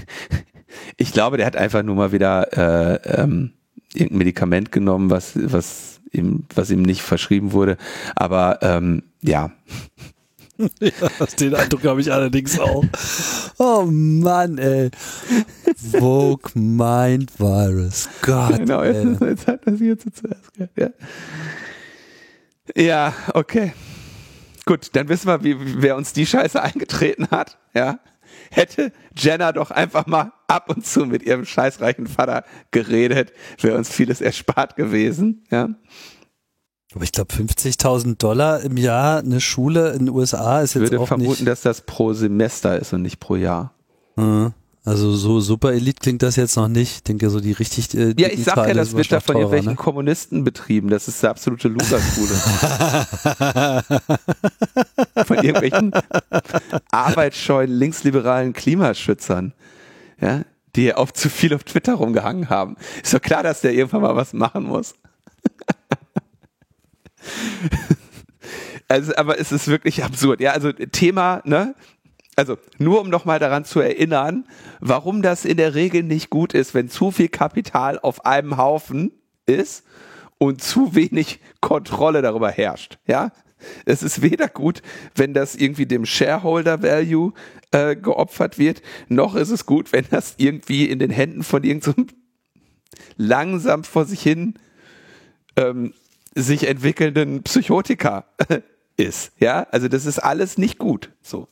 [0.97, 3.53] ich glaube, der hat einfach nur mal wieder äh, ähm,
[3.95, 7.77] irgendein Medikament genommen, was, was ihm, was ihm nicht verschrieben wurde.
[8.17, 9.51] Aber ähm, ja,
[10.81, 12.85] ja, den Eindruck habe ich allerdings auch.
[13.59, 14.91] Oh Mann, ey.
[15.77, 18.09] Vogue Mind Virus.
[18.23, 18.59] Gott.
[18.59, 20.71] Genau, jetzt, jetzt hat das hier zuerst gehört.
[20.77, 20.91] Ja.
[22.75, 23.73] ja, okay.
[24.67, 27.59] Gut, dann wissen wir, wie, wer uns die Scheiße eingetreten hat.
[27.75, 28.01] Ja.
[28.51, 33.91] Hätte Jenna doch einfach mal ab und zu mit ihrem scheißreichen Vater geredet, wäre uns
[33.91, 35.45] vieles erspart gewesen.
[35.51, 35.71] Ja.
[36.95, 40.81] Aber ich glaube 50.000 Dollar im Jahr eine Schule in den USA ist jetzt auch
[40.81, 40.93] nicht.
[40.93, 43.73] Ich würde vermuten, dass das pro Semester ist und nicht pro Jahr.
[44.85, 46.97] Also so super Elite klingt das jetzt noch nicht.
[46.97, 47.95] Ich denke so die richtig.
[47.95, 49.77] Äh, ja, ich sag ja, das wird da von teurer, irgendwelchen ne?
[49.77, 50.89] Kommunisten betrieben.
[50.89, 52.35] Das ist eine absolute Loserschule.
[55.27, 55.93] von irgendwelchen
[56.91, 59.53] arbeitsscheuen linksliberalen Klimaschützern.
[60.21, 60.43] Ja,
[60.77, 62.77] die auf zu viel auf Twitter rumgehangen haben.
[63.03, 64.95] Ist doch klar, dass der irgendwann mal was machen muss.
[68.89, 70.41] Also, aber es ist wirklich absurd.
[70.41, 71.77] Ja, also Thema, ne?
[72.35, 74.49] Also nur um nochmal daran zu erinnern,
[74.81, 79.13] warum das in der Regel nicht gut ist, wenn zu viel Kapital auf einem Haufen
[79.47, 79.85] ist
[80.39, 82.99] und zu wenig Kontrolle darüber herrscht.
[83.07, 83.31] Ja,
[83.85, 84.83] es ist weder gut,
[85.15, 87.33] wenn das irgendwie dem Shareholder Value
[87.71, 92.09] äh, geopfert wird, noch ist es gut, wenn das irgendwie in den Händen von irgendeinem
[92.09, 92.15] so
[93.17, 94.55] langsam vor sich hin
[95.57, 95.93] ähm,
[96.35, 98.27] sich entwickelnden Psychotika
[98.97, 99.33] ist.
[99.39, 101.11] Ja, also das ist alles nicht gut.
[101.23, 101.49] So.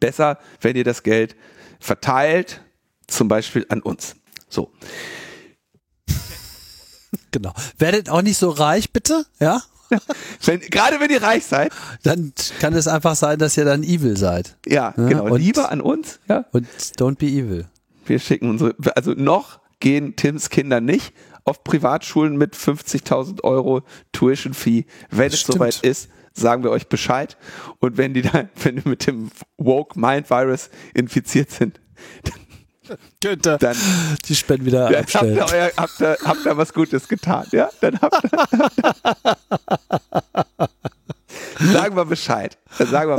[0.00, 1.36] Besser, wenn ihr das Geld
[1.80, 2.62] verteilt,
[3.06, 4.16] zum Beispiel an uns.
[4.48, 4.72] So.
[7.32, 7.52] Genau.
[7.76, 9.62] Werdet auch nicht so reich, bitte, ja?
[10.44, 11.72] wenn, gerade wenn ihr reich seid.
[12.02, 14.56] Dann kann es einfach sein, dass ihr dann evil seid.
[14.66, 15.08] Ja, ja?
[15.08, 15.24] genau.
[15.26, 16.46] Und, Lieber an uns, ja.
[16.52, 16.66] Und
[16.98, 17.66] don't be evil.
[18.06, 21.12] Wir schicken unsere, also noch gehen Tims Kinder nicht
[21.46, 23.82] auf Privatschulen mit 50.000 Euro
[24.12, 24.84] Tuition Fee.
[25.10, 27.38] Wenn es soweit ist, sagen wir euch Bescheid.
[27.78, 31.80] Und wenn die da, wenn die mit dem Woke Mind Virus infiziert sind,
[32.24, 32.34] dann
[33.20, 33.58] Könnte.
[33.58, 33.76] Dann,
[34.26, 35.40] die Spenden wieder dann abstellen.
[35.40, 37.68] Habt ihr, habt, ihr, habt ihr was Gutes getan, ja?
[37.80, 38.30] Dann habt ihr,
[41.72, 42.56] Sagen wir Bescheid.
[42.78, 43.16] Dann sagen wir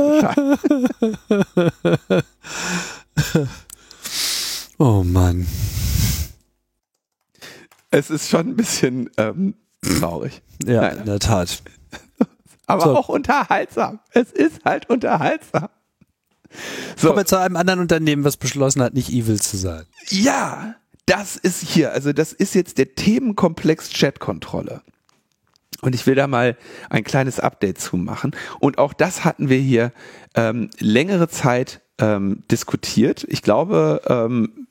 [1.28, 2.24] Bescheid.
[4.80, 5.44] Oh Mann.
[7.90, 9.54] Es ist schon ein bisschen ähm,
[10.00, 10.42] traurig.
[10.64, 10.98] Ja, Nein.
[10.98, 11.62] in der Tat.
[12.66, 12.96] Aber so.
[12.96, 14.00] auch unterhaltsam.
[14.10, 15.68] Es ist halt unterhaltsam.
[16.96, 17.08] So.
[17.08, 19.84] Kommen wir zu einem anderen Unternehmen, was beschlossen hat, nicht evil zu sein.
[20.08, 20.76] Ja,
[21.06, 21.92] das ist hier.
[21.92, 24.82] Also das ist jetzt der Themenkomplex Chatkontrolle.
[25.80, 26.56] Und ich will da mal
[26.90, 28.34] ein kleines Update zu machen.
[28.58, 29.92] Und auch das hatten wir hier
[30.34, 33.24] ähm, längere Zeit ähm, diskutiert.
[33.28, 34.67] Ich glaube, ähm,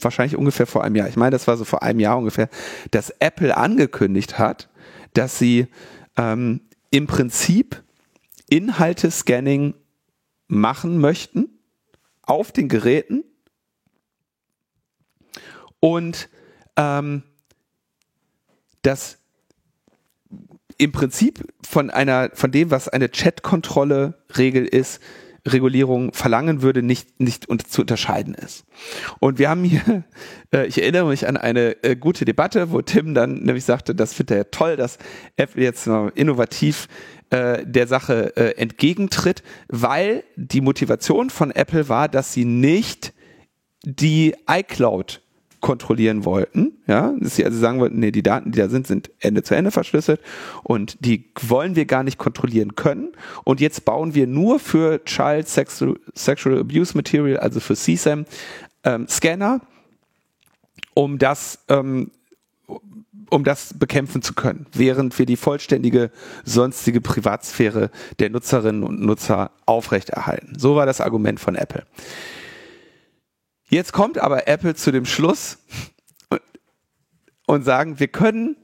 [0.00, 1.08] wahrscheinlich ungefähr vor einem Jahr.
[1.08, 2.48] Ich meine, das war so vor einem Jahr ungefähr,
[2.90, 4.68] dass Apple angekündigt hat,
[5.14, 5.66] dass sie
[6.16, 6.60] ähm,
[6.90, 7.82] im Prinzip
[8.48, 9.74] Inhalte-Scanning
[10.48, 11.48] machen möchten
[12.22, 13.24] auf den Geräten
[15.78, 16.28] und
[16.76, 17.22] ähm,
[18.82, 19.18] das
[20.78, 25.00] im Prinzip von einer, von dem, was eine Chat-Kontrolle-Regel ist,
[25.46, 28.64] Regulierung verlangen würde, nicht, nicht zu unterscheiden ist.
[29.18, 30.04] Und wir haben hier,
[30.54, 34.12] äh, ich erinnere mich an eine äh, gute Debatte, wo Tim dann nämlich sagte, das
[34.12, 34.98] findet er toll, dass
[35.36, 36.88] Apple jetzt noch innovativ
[37.30, 43.12] äh, der Sache äh, entgegentritt, weil die Motivation von Apple war, dass sie nicht
[43.84, 45.22] die iCloud
[45.60, 49.10] kontrollieren wollten, ja, dass sie also sagen wollten, nee, die Daten, die da sind, sind
[49.20, 50.20] Ende zu Ende verschlüsselt
[50.62, 53.12] und die wollen wir gar nicht kontrollieren können
[53.44, 58.24] und jetzt bauen wir nur für Child Sexual, Sexual Abuse Material, also für CSAM,
[58.84, 59.60] ähm, Scanner,
[60.94, 62.10] um das ähm,
[63.30, 66.10] um das bekämpfen zu können, während wir die vollständige
[66.44, 70.58] sonstige Privatsphäre der Nutzerinnen und Nutzer aufrechterhalten.
[70.58, 71.84] So war das Argument von Apple.
[73.70, 75.58] Jetzt kommt aber Apple zu dem Schluss
[77.46, 78.56] und sagen, wir können,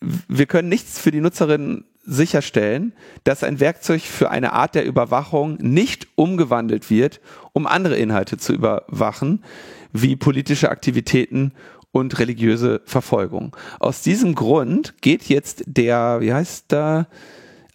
[0.00, 5.58] wir können nichts für die Nutzerinnen sicherstellen, dass ein Werkzeug für eine Art der Überwachung
[5.60, 7.20] nicht umgewandelt wird,
[7.52, 9.44] um andere Inhalte zu überwachen,
[9.92, 11.52] wie politische Aktivitäten
[11.92, 13.54] und religiöse Verfolgung.
[13.78, 17.08] Aus diesem Grund geht jetzt der, wie heißt da,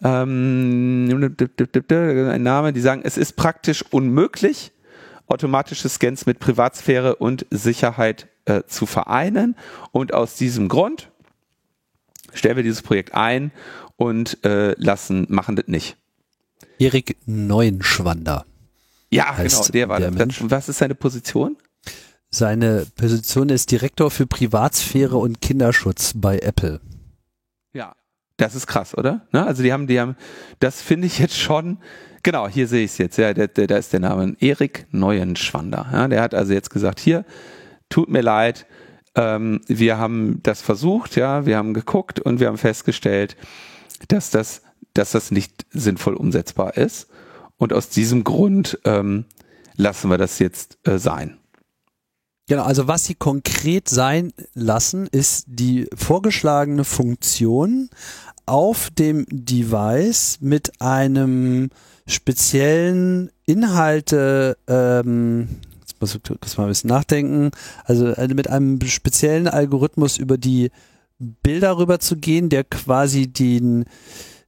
[0.02, 4.72] ähm, ein Name, die sagen, es ist praktisch unmöglich,
[5.26, 9.56] automatische Scans mit Privatsphäre und Sicherheit äh, zu vereinen.
[9.92, 11.10] Und aus diesem Grund
[12.32, 13.52] stellen wir dieses Projekt ein
[13.96, 15.96] und äh, lassen, machen das nicht.
[16.78, 18.44] Erik Neuenschwander.
[19.10, 20.50] Ja, genau, der war der das.
[20.50, 21.56] Was ist seine Position?
[22.30, 26.80] Seine Position ist Direktor für Privatsphäre und Kinderschutz bei Apple.
[27.72, 27.94] Ja,
[28.38, 29.24] das ist krass, oder?
[29.30, 29.46] Ne?
[29.46, 30.16] Also die haben, die haben,
[30.58, 31.78] das finde ich jetzt schon,
[32.24, 33.18] Genau, hier sehe ich es jetzt.
[33.18, 35.86] Ja, da ist der Name Erik Neuenschwander.
[35.92, 37.26] Ja, der hat also jetzt gesagt, hier,
[37.90, 38.66] tut mir leid,
[39.14, 43.36] ähm, wir haben das versucht, ja, wir haben geguckt und wir haben festgestellt,
[44.08, 44.62] dass das,
[44.94, 47.08] dass das nicht sinnvoll umsetzbar ist.
[47.58, 49.26] Und aus diesem Grund ähm,
[49.76, 51.36] lassen wir das jetzt äh, sein.
[52.48, 57.90] Genau, also was sie konkret sein lassen, ist die vorgeschlagene Funktion
[58.46, 61.68] auf dem Device mit einem
[62.06, 65.48] speziellen Inhalte, ähm,
[65.80, 67.50] jetzt muss ich kurz mal ein bisschen nachdenken,
[67.84, 70.70] also äh, mit einem speziellen Algorithmus über die
[71.18, 73.84] Bilder rüber zu gehen, der quasi den,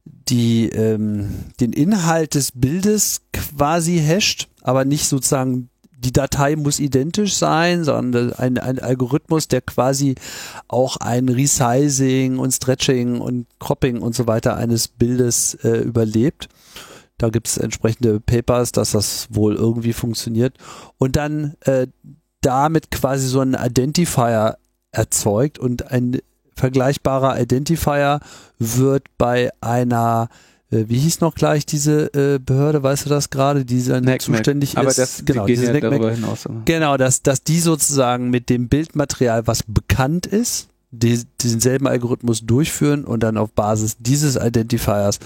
[0.05, 1.29] die, ähm,
[1.59, 8.31] den Inhalt des Bildes quasi hasht, aber nicht sozusagen die Datei muss identisch sein, sondern
[8.33, 10.15] ein, ein Algorithmus, der quasi
[10.67, 16.49] auch ein Resizing und Stretching und Cropping und so weiter eines Bildes äh, überlebt.
[17.17, 20.55] Da gibt es entsprechende Papers, dass das wohl irgendwie funktioniert.
[20.97, 21.87] Und dann äh,
[22.41, 24.57] damit quasi so ein Identifier
[24.91, 26.19] erzeugt und ein
[26.55, 28.19] vergleichbarer Identifier
[28.59, 30.29] wird bei einer
[30.69, 34.73] äh, wie hieß noch gleich diese äh, Behörde, weißt du das gerade, die dann zuständig
[34.73, 34.81] Mac.
[34.81, 34.97] Aber ist?
[34.97, 36.47] Das, genau, diese ja darüber hinaus.
[36.65, 43.05] Genau, dass, dass die sozusagen mit dem Bildmaterial, was bekannt ist, die, denselben Algorithmus durchführen
[43.05, 45.19] und dann auf Basis dieses Identifiers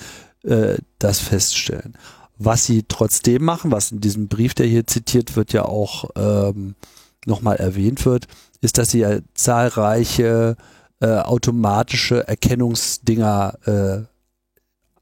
[0.43, 1.95] äh, das feststellen.
[2.37, 6.75] Was sie trotzdem machen, was in diesem Brief, der hier zitiert wird, ja auch ähm,
[7.25, 8.27] nochmal erwähnt wird,
[8.61, 10.55] ist, dass sie ja zahlreiche
[11.01, 14.10] äh, automatische Erkennungsdinger äh,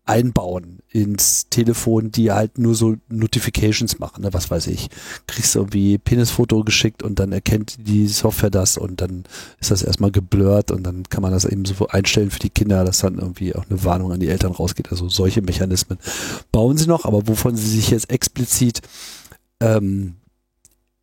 [0.10, 4.34] einbauen ins Telefon, die halt nur so Notifications machen, ne?
[4.34, 4.90] was weiß ich.
[5.28, 9.26] Kriegst du irgendwie Penisfoto geschickt und dann erkennt die Software das und dann
[9.60, 12.84] ist das erstmal geblurrt und dann kann man das eben so einstellen für die Kinder,
[12.84, 14.92] dass dann irgendwie auch eine Warnung an die Eltern rausgeht.
[14.92, 16.00] Also solche Mechanismen
[16.52, 18.82] bauen sie noch, aber wovon sie sich jetzt explizit
[19.60, 20.16] ähm,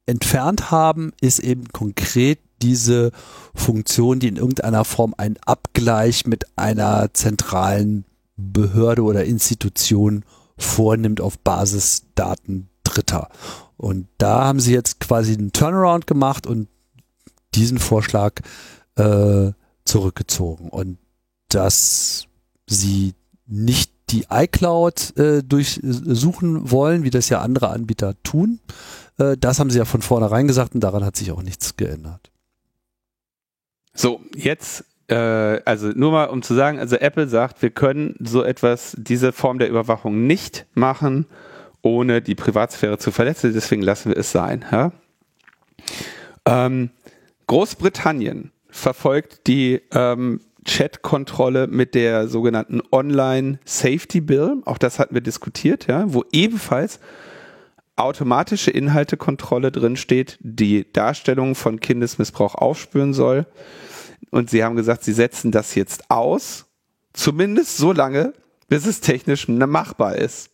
[0.06, 3.12] entfernt haben, ist eben konkret diese
[3.54, 8.04] Funktion, die in irgendeiner Form einen Abgleich mit einer zentralen
[8.36, 10.24] Behörde oder Institution
[10.58, 13.28] vornimmt auf Basis Daten Dritter.
[13.76, 16.68] Und da haben sie jetzt quasi einen Turnaround gemacht und
[17.54, 18.40] diesen Vorschlag
[18.96, 19.52] äh,
[19.84, 20.68] zurückgezogen.
[20.70, 20.98] Und
[21.48, 22.26] dass
[22.66, 23.14] sie
[23.46, 28.60] nicht die iCloud äh, durchsuchen wollen, wie das ja andere Anbieter tun,
[29.18, 32.30] äh, das haben sie ja von vornherein gesagt und daran hat sich auch nichts geändert.
[33.94, 34.84] So, jetzt
[35.14, 39.58] also nur mal um zu sagen, also Apple sagt, wir können so etwas, diese Form
[39.58, 41.26] der Überwachung nicht machen,
[41.82, 44.64] ohne die Privatsphäre zu verletzen, deswegen lassen wir es sein.
[44.72, 44.92] Ja?
[46.44, 46.90] Ähm,
[47.46, 55.22] Großbritannien verfolgt die ähm, Chat-Kontrolle mit der sogenannten Online Safety Bill, auch das hatten wir
[55.22, 56.98] diskutiert, ja, wo ebenfalls
[57.94, 63.46] automatische Inhaltekontrolle drin steht, die Darstellung von Kindesmissbrauch aufspüren soll.
[64.30, 66.66] Und sie haben gesagt, sie setzen das jetzt aus,
[67.12, 68.32] zumindest so lange,
[68.68, 70.50] bis es technisch machbar ist.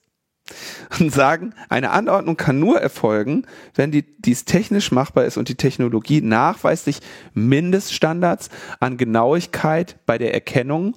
[0.99, 5.55] Und sagen, eine Anordnung kann nur erfolgen, wenn die, dies technisch machbar ist und die
[5.55, 6.99] Technologie nachweislich
[7.33, 8.51] Mindeststandards
[8.81, 10.97] an Genauigkeit bei der Erkennung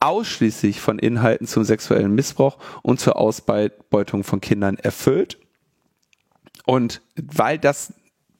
[0.00, 5.38] ausschließlich von Inhalten zum sexuellen Missbrauch und zur Ausbeutung von Kindern erfüllt.
[6.64, 7.94] Und weil das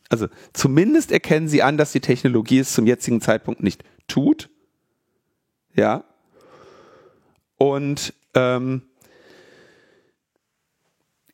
[0.08, 4.48] also zumindest erkennen sie an, dass die Technologie es zum jetzigen Zeitpunkt nicht tut.
[5.74, 6.04] Ja.
[7.56, 8.82] Und ähm,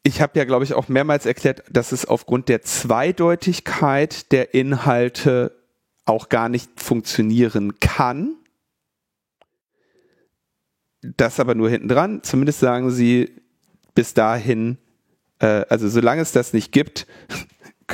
[0.03, 5.57] ich habe ja, glaube ich, auch mehrmals erklärt, dass es aufgrund der Zweideutigkeit der Inhalte
[6.05, 8.37] auch gar nicht funktionieren kann.
[11.01, 12.23] Das aber nur hinten dran.
[12.23, 13.41] Zumindest sagen sie
[13.95, 14.79] bis dahin,
[15.39, 17.07] äh, also solange es das nicht gibt,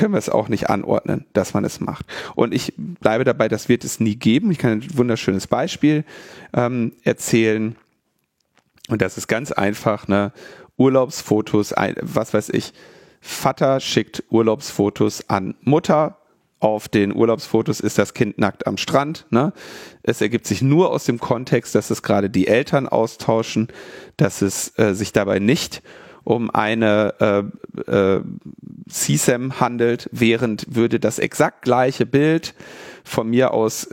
[0.01, 2.07] können wir es auch nicht anordnen, dass man es macht.
[2.33, 4.49] Und ich bleibe dabei, das wird es nie geben.
[4.49, 6.05] Ich kann ein wunderschönes Beispiel
[6.53, 7.75] ähm, erzählen.
[8.89, 10.33] Und das ist ganz einfach, ne?
[10.75, 12.73] Urlaubsfotos, was weiß ich.
[13.19, 16.17] Vater schickt Urlaubsfotos an Mutter.
[16.59, 19.27] Auf den Urlaubsfotos ist das Kind nackt am Strand.
[19.29, 19.53] Ne?
[20.01, 23.67] Es ergibt sich nur aus dem Kontext, dass es gerade die Eltern austauschen,
[24.17, 25.83] dass es äh, sich dabei nicht
[26.23, 27.49] um eine
[27.87, 28.21] äh, äh,
[28.89, 32.53] CSAM handelt, während würde das exakt gleiche Bild
[33.03, 33.89] von mir aus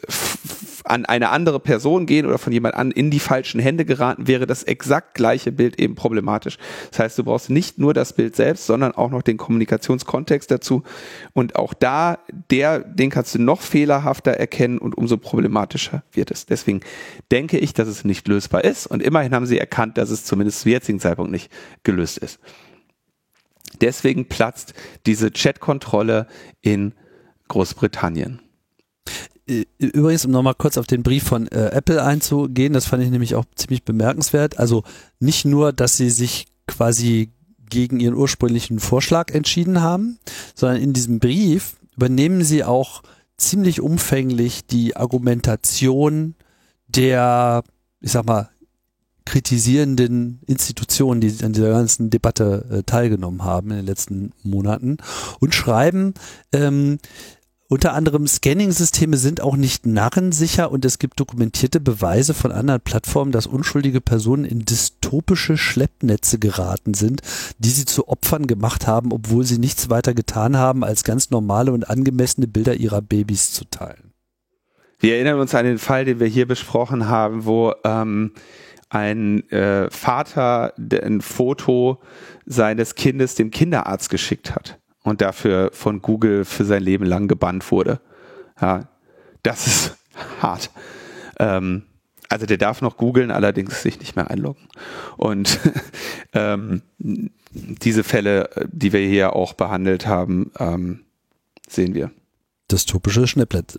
[0.90, 4.46] an eine andere Person gehen oder von jemand an in die falschen Hände geraten, wäre
[4.46, 6.58] das exakt gleiche Bild eben problematisch.
[6.90, 10.82] Das heißt, du brauchst nicht nur das Bild selbst, sondern auch noch den Kommunikationskontext dazu.
[11.32, 12.18] Und auch da,
[12.50, 16.46] der, den kannst du noch fehlerhafter erkennen und umso problematischer wird es.
[16.46, 16.80] Deswegen
[17.30, 18.86] denke ich, dass es nicht lösbar ist.
[18.86, 21.50] Und immerhin haben sie erkannt, dass es zumindest zum jetzigen Zeitpunkt nicht
[21.82, 22.40] gelöst ist.
[23.80, 24.74] Deswegen platzt
[25.06, 26.26] diese Chat-Kontrolle
[26.62, 26.94] in
[27.48, 28.40] Großbritannien.
[29.78, 33.34] Übrigens, um nochmal kurz auf den Brief von äh, Apple einzugehen, das fand ich nämlich
[33.34, 34.58] auch ziemlich bemerkenswert.
[34.58, 34.84] Also
[35.20, 37.30] nicht nur, dass sie sich quasi
[37.70, 40.18] gegen ihren ursprünglichen Vorschlag entschieden haben,
[40.54, 43.02] sondern in diesem Brief übernehmen sie auch
[43.38, 46.34] ziemlich umfänglich die Argumentation
[46.88, 47.62] der,
[48.00, 48.50] ich sag mal,
[49.24, 54.96] kritisierenden Institutionen, die an dieser ganzen Debatte äh, teilgenommen haben in den letzten Monaten
[55.38, 56.14] und schreiben,
[56.52, 56.98] ähm,
[57.70, 63.30] unter anderem Scanning-Systeme sind auch nicht narrensicher und es gibt dokumentierte Beweise von anderen Plattformen,
[63.30, 67.20] dass unschuldige Personen in dystopische Schleppnetze geraten sind,
[67.58, 71.72] die sie zu Opfern gemacht haben, obwohl sie nichts weiter getan haben, als ganz normale
[71.72, 74.14] und angemessene Bilder ihrer Babys zu teilen.
[74.98, 78.32] Wir erinnern uns an den Fall, den wir hier besprochen haben, wo ähm,
[78.88, 82.00] ein äh, Vater ein Foto
[82.46, 84.78] seines Kindes dem Kinderarzt geschickt hat
[85.08, 88.00] und dafür von Google für sein Leben lang gebannt wurde.
[88.60, 88.88] Ja,
[89.42, 89.96] das ist
[90.40, 90.70] hart.
[91.38, 91.84] Ähm,
[92.28, 94.68] also der darf noch googeln, allerdings sich nicht mehr einloggen.
[95.16, 95.58] Und
[96.34, 96.82] ähm,
[97.48, 101.04] diese Fälle, die wir hier auch behandelt haben, ähm,
[101.68, 102.10] sehen wir.
[102.70, 103.78] Dystopische Schnippnetze.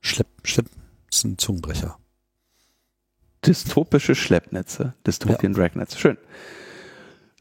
[0.00, 0.66] Schlepp, Schlepp,
[1.10, 1.98] das ist ein Zungenbrecher.
[3.44, 4.94] Dystopische Schleppnetze.
[5.04, 5.58] Dystopian ja.
[5.58, 5.98] Dragnetz.
[5.98, 6.16] Schön.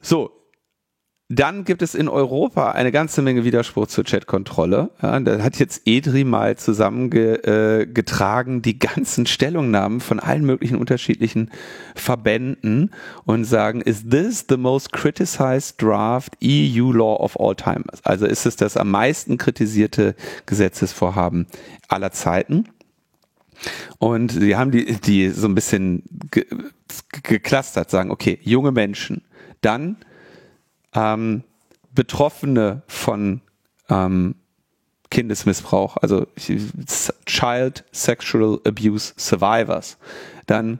[0.01, 0.31] So,
[1.33, 4.89] dann gibt es in Europa eine ganze Menge Widerspruch zur Chatkontrolle.
[5.01, 11.49] Ja, da hat jetzt EDRI mal zusammengetragen äh, die ganzen Stellungnahmen von allen möglichen unterschiedlichen
[11.95, 12.91] Verbänden
[13.23, 17.85] und sagen, is this the most criticized draft EU law of all time?
[18.03, 20.15] Also ist es das am meisten kritisierte
[20.45, 21.47] Gesetzesvorhaben
[21.87, 22.65] aller Zeiten?
[23.99, 26.45] Und sie haben die, die so ein bisschen ge
[27.23, 29.21] geklustert, sagen, okay, junge Menschen,
[29.61, 29.95] dann
[30.93, 31.43] ähm,
[31.93, 33.41] Betroffene von
[33.89, 34.35] ähm,
[35.09, 36.25] Kindesmissbrauch, also
[37.25, 39.97] Child Sexual Abuse Survivors.
[40.47, 40.79] Dann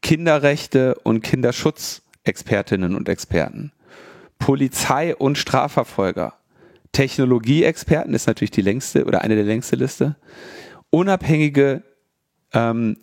[0.00, 3.72] Kinderrechte und Kinderschutzexpertinnen und Experten.
[4.38, 6.34] Polizei und Strafverfolger.
[6.92, 10.16] Technologieexperten ist natürlich die längste oder eine der längste Liste.
[10.90, 11.82] Unabhängige
[12.52, 12.96] ähm,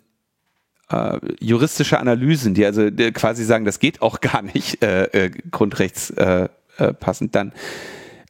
[0.90, 5.30] äh, juristische Analysen, die also die quasi sagen, das geht auch gar nicht äh, äh,
[5.50, 6.56] grundrechtspassend.
[6.78, 7.52] Äh, äh, Dann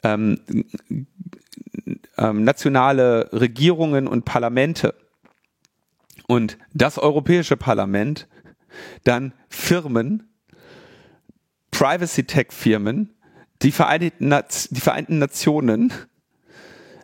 [0.03, 0.41] ähm,
[2.19, 4.95] ähm, nationale Regierungen und Parlamente
[6.27, 8.29] und das Europäische Parlament,
[9.05, 10.29] dann Firmen,
[11.71, 13.11] Privacy-Tech-Firmen,
[13.63, 15.93] die die Vereinten Nationen,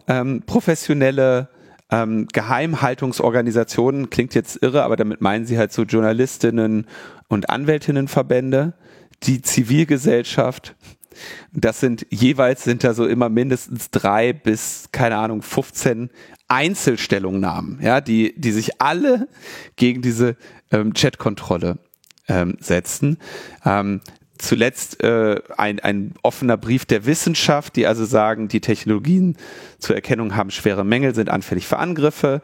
[0.09, 1.49] ähm, professionelle
[1.91, 6.87] ähm, Geheimhaltungsorganisationen, klingt jetzt irre, aber damit meinen sie halt so Journalistinnen
[7.29, 8.75] und Anwältinnenverbände,
[9.23, 10.77] die Zivilgesellschaft,
[11.53, 16.11] das sind jeweils sind da so immer mindestens drei bis, keine Ahnung, 15
[16.49, 19.29] Einzelstellungnahmen, ja, die, die sich alle
[19.77, 20.37] gegen diese
[20.71, 21.79] ähm, Chatkontrolle
[22.29, 23.19] ähm, setzen.
[23.65, 24.01] Ähm,
[24.41, 29.37] zuletzt äh, ein, ein offener Brief der Wissenschaft, die also sagen, die Technologien
[29.79, 32.43] zur Erkennung haben schwere Mängel, sind anfällig für Angriffe.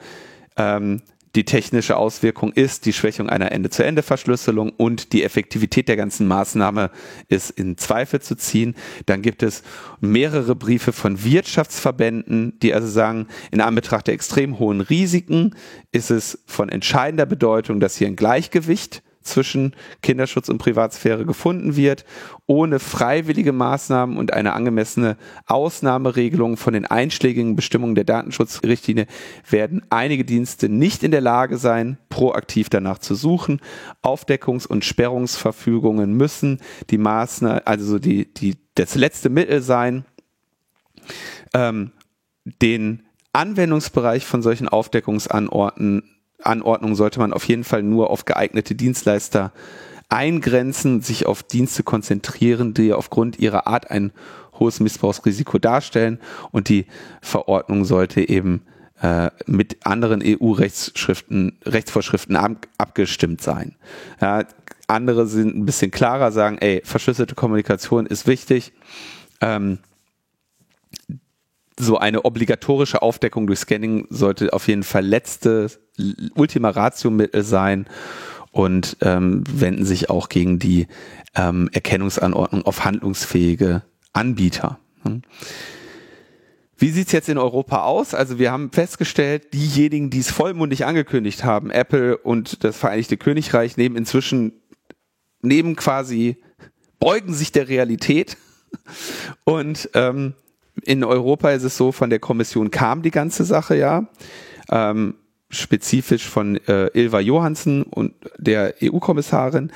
[0.57, 1.03] Ähm,
[1.37, 6.91] die technische Auswirkung ist die Schwächung einer Ende-zu-Ende-Verschlüsselung und die Effektivität der ganzen Maßnahme
[7.29, 8.75] ist in Zweifel zu ziehen.
[9.05, 9.63] Dann gibt es
[10.01, 15.55] mehrere Briefe von Wirtschaftsverbänden, die also sagen, in Anbetracht der extrem hohen Risiken
[15.93, 22.05] ist es von entscheidender Bedeutung, dass hier ein Gleichgewicht zwischen Kinderschutz und Privatsphäre gefunden wird.
[22.47, 25.17] Ohne freiwillige Maßnahmen und eine angemessene
[25.47, 29.07] Ausnahmeregelung von den einschlägigen Bestimmungen der Datenschutzrichtlinie
[29.49, 33.61] werden einige Dienste nicht in der Lage sein, proaktiv danach zu suchen.
[34.03, 36.61] Aufdeckungs- und Sperrungsverfügungen müssen
[36.91, 40.05] die Maßnahmen, also die, die, das letzte Mittel sein,
[41.55, 41.93] ähm,
[42.63, 43.03] den
[43.33, 49.53] Anwendungsbereich von solchen Aufdeckungsanordnungen Anordnung sollte man auf jeden Fall nur auf geeignete Dienstleister
[50.09, 54.13] eingrenzen, sich auf Dienste konzentrieren, die aufgrund ihrer Art ein
[54.59, 56.19] hohes Missbrauchsrisiko darstellen
[56.51, 56.87] und die
[57.21, 58.63] Verordnung sollte eben
[59.03, 63.75] äh, mit anderen EU-Rechtsschriften, Rechtsvorschriften ab, abgestimmt sein.
[64.21, 64.45] Ja,
[64.87, 68.73] andere sind ein bisschen klarer, sagen, ey, verschlüsselte Kommunikation ist wichtig.
[69.41, 69.79] Ähm,
[71.79, 75.71] so eine obligatorische Aufdeckung durch Scanning sollte auf jeden Fall letzte
[76.35, 77.87] Ultima Ratio Mittel sein
[78.51, 80.87] und ähm, wenden sich auch gegen die
[81.35, 83.83] ähm, Erkennungsanordnung auf handlungsfähige
[84.15, 84.79] Anbieter.
[85.03, 85.23] Hm.
[86.79, 88.13] Wie sieht's jetzt in Europa aus?
[88.15, 93.77] Also wir haben festgestellt, diejenigen, die es vollmundig angekündigt haben, Apple und das Vereinigte Königreich,
[93.79, 94.53] nehmen inzwischen,
[95.41, 96.37] nehmen quasi,
[96.99, 98.37] beugen sich der Realität
[99.45, 100.35] und ähm,
[100.87, 104.09] in Europa ist es so, von der Kommission kam die ganze Sache ja.
[104.71, 105.15] Ähm,
[105.49, 109.71] spezifisch von äh, Ilva Johansen und der EU-Kommissarin.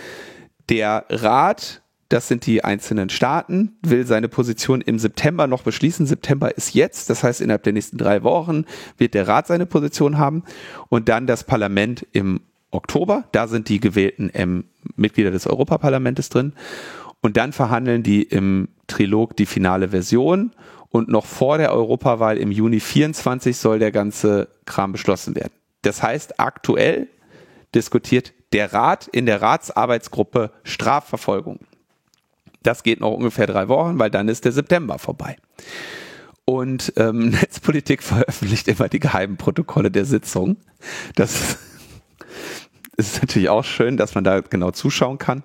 [0.69, 6.07] Der Rat, das sind die einzelnen Staaten, will seine Position im September noch beschließen.
[6.07, 8.65] September ist jetzt, das heißt innerhalb der nächsten drei Wochen
[8.99, 10.43] wird der Rat seine Position haben
[10.89, 12.41] und dann das Parlament im
[12.73, 13.25] Oktober.
[13.33, 14.65] Da sind die gewählten ähm,
[14.97, 16.55] Mitglieder des Europaparlamentes drin.
[17.21, 20.53] Und dann verhandeln die im Trilog die finale Version
[20.91, 25.53] und noch vor der Europawahl im Juni 24 soll der ganze Kram beschlossen werden.
[25.83, 27.09] Das heißt, aktuell
[27.75, 31.61] diskutiert der Rat in der Ratsarbeitsgruppe Strafverfolgung.
[32.63, 35.37] Das geht noch ungefähr drei Wochen, weil dann ist der September vorbei.
[36.45, 40.57] Und ähm, Netzpolitik veröffentlicht immer die geheimen Protokolle der Sitzung.
[41.15, 41.59] Das
[43.07, 45.43] ist natürlich auch schön, dass man da genau zuschauen kann.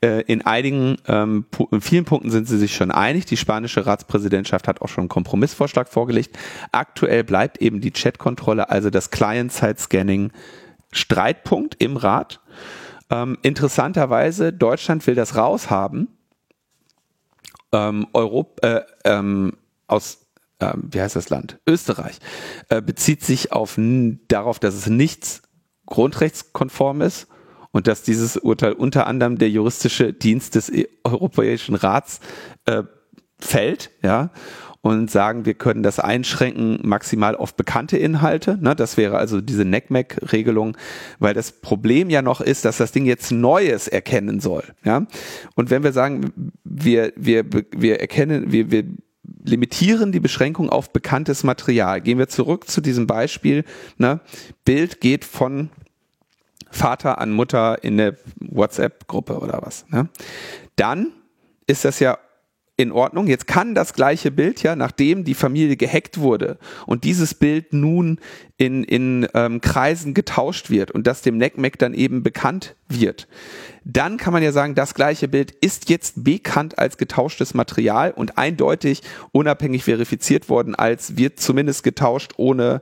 [0.00, 3.26] Äh, in einigen, ähm, in vielen Punkten sind sie sich schon einig.
[3.26, 6.38] Die spanische Ratspräsidentschaft hat auch schon einen Kompromissvorschlag vorgelegt.
[6.72, 10.32] Aktuell bleibt eben die Chatkontrolle, also das Client-Side-Scanning,
[10.92, 12.40] Streitpunkt im Rat.
[13.10, 16.08] Ähm, interessanterweise, Deutschland will das raushaben.
[17.72, 20.24] Ähm, Europa, äh, ähm, aus
[20.60, 21.60] wie heißt das Land?
[21.68, 22.18] Österreich,
[22.68, 25.42] äh, bezieht sich auf darauf, dass es nichts
[25.88, 27.26] grundrechtskonform ist
[27.72, 32.20] und dass dieses Urteil unter anderem der juristische Dienst des e- Europäischen Rats
[32.66, 32.82] äh,
[33.38, 34.30] fällt, ja,
[34.80, 38.58] und sagen, wir können das einschränken maximal auf bekannte Inhalte.
[38.60, 38.76] Ne?
[38.76, 40.76] Das wäre also diese NECMEC-Regelung,
[41.18, 44.64] weil das Problem ja noch ist, dass das Ding jetzt Neues erkennen soll.
[44.84, 45.06] Ja?
[45.56, 48.84] Und wenn wir sagen, wir, wir, wir erkennen, wir, wir
[49.44, 52.00] limitieren die Beschränkung auf bekanntes Material.
[52.00, 53.64] Gehen wir zurück zu diesem Beispiel.
[53.96, 54.20] Ne?
[54.64, 55.70] Bild geht von
[56.70, 59.86] Vater an Mutter in der WhatsApp-Gruppe oder was.
[59.88, 60.08] Ne?
[60.76, 61.12] Dann
[61.66, 62.18] ist das ja
[62.78, 63.26] in Ordnung.
[63.26, 68.20] Jetzt kann das gleiche Bild ja, nachdem die Familie gehackt wurde und dieses Bild nun
[68.56, 73.26] in, in ähm, Kreisen getauscht wird und das dem NECMEC dann eben bekannt wird,
[73.84, 78.38] dann kann man ja sagen, das gleiche Bild ist jetzt bekannt als getauschtes Material und
[78.38, 79.02] eindeutig
[79.32, 82.80] unabhängig verifiziert worden als wird zumindest getauscht ohne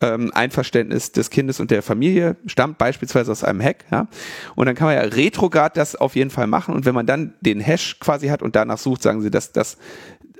[0.00, 3.84] ähm, Einverständnis des Kindes und der Familie, stammt beispielsweise aus einem Hack.
[3.90, 4.08] Ja?
[4.54, 6.74] Und dann kann man ja retrograd das auf jeden Fall machen.
[6.74, 9.78] Und wenn man dann den Hash quasi hat und danach sucht, sagen sie, dass das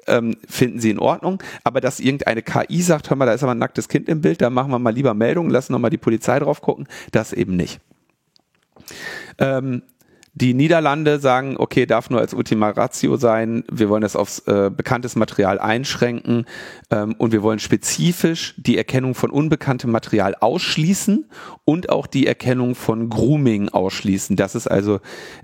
[0.07, 1.43] ähm, finden sie in Ordnung.
[1.63, 4.41] Aber dass irgendeine KI sagt, hör mal, da ist aber ein nacktes Kind im Bild,
[4.43, 7.57] da machen wir mal lieber Meldungen, lassen noch mal die Polizei drauf gucken, das eben
[7.57, 7.81] nicht.
[9.39, 9.83] Ähm,
[10.37, 14.69] die Niederlande sagen, okay, darf nur als Ultima Ratio sein, wir wollen das aufs äh,
[14.69, 16.47] bekanntes Material einschränken
[16.91, 21.31] ähm, und wir wollen spezifisch die Erkennung von unbekanntem Material ausschließen
[21.65, 24.35] und auch die Erkennung von Grooming ausschließen.
[24.35, 24.99] Das ist also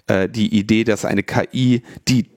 [0.08, 2.30] äh, die Idee, dass eine KI die,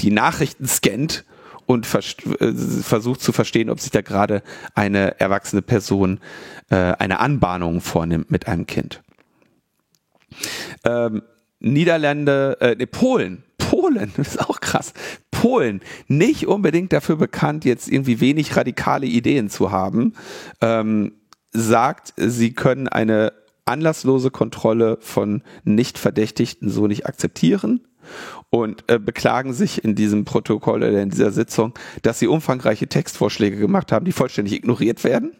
[0.00, 1.24] die Nachrichten scannt
[1.64, 4.42] und äh, versucht zu verstehen, ob sich da gerade
[4.74, 6.20] eine erwachsene Person
[6.68, 9.02] äh, eine Anbahnung vornimmt mit einem Kind.
[10.84, 11.22] Ähm,
[11.60, 14.92] Niederlande, äh, nee, Polen, Polen, das ist auch krass.
[15.30, 20.14] Polen, nicht unbedingt dafür bekannt, jetzt irgendwie wenig radikale Ideen zu haben,
[20.60, 21.12] ähm,
[21.52, 23.32] sagt, sie können eine
[23.64, 27.86] anlasslose Kontrolle von Nicht-Verdächtigten so nicht akzeptieren
[28.50, 33.56] und äh, beklagen sich in diesem Protokoll oder in dieser Sitzung, dass sie umfangreiche Textvorschläge
[33.56, 35.32] gemacht haben, die vollständig ignoriert werden.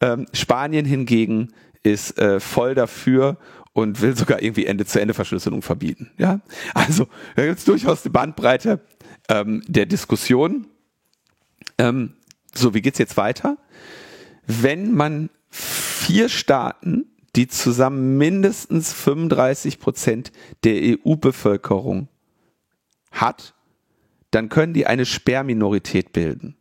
[0.00, 3.38] Ähm, Spanien hingegen ist äh, voll dafür
[3.72, 6.10] und will sogar irgendwie Ende-zu-Ende-Verschlüsselung verbieten.
[6.18, 6.40] Ja,
[6.74, 8.80] also da gibt es durchaus die Bandbreite
[9.28, 10.66] ähm, der Diskussion.
[11.78, 12.14] Ähm,
[12.54, 13.58] so, wie geht's jetzt weiter?
[14.46, 20.32] Wenn man vier Staaten, die zusammen mindestens 35 Prozent
[20.64, 22.08] der EU-Bevölkerung
[23.12, 23.54] hat,
[24.32, 26.56] dann können die eine Sperrminorität bilden.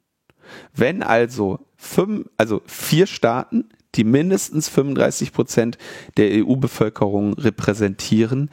[0.73, 5.77] Wenn also fünf, also vier Staaten die mindestens 35 Prozent
[6.17, 8.51] der EU-Bevölkerung repräsentieren,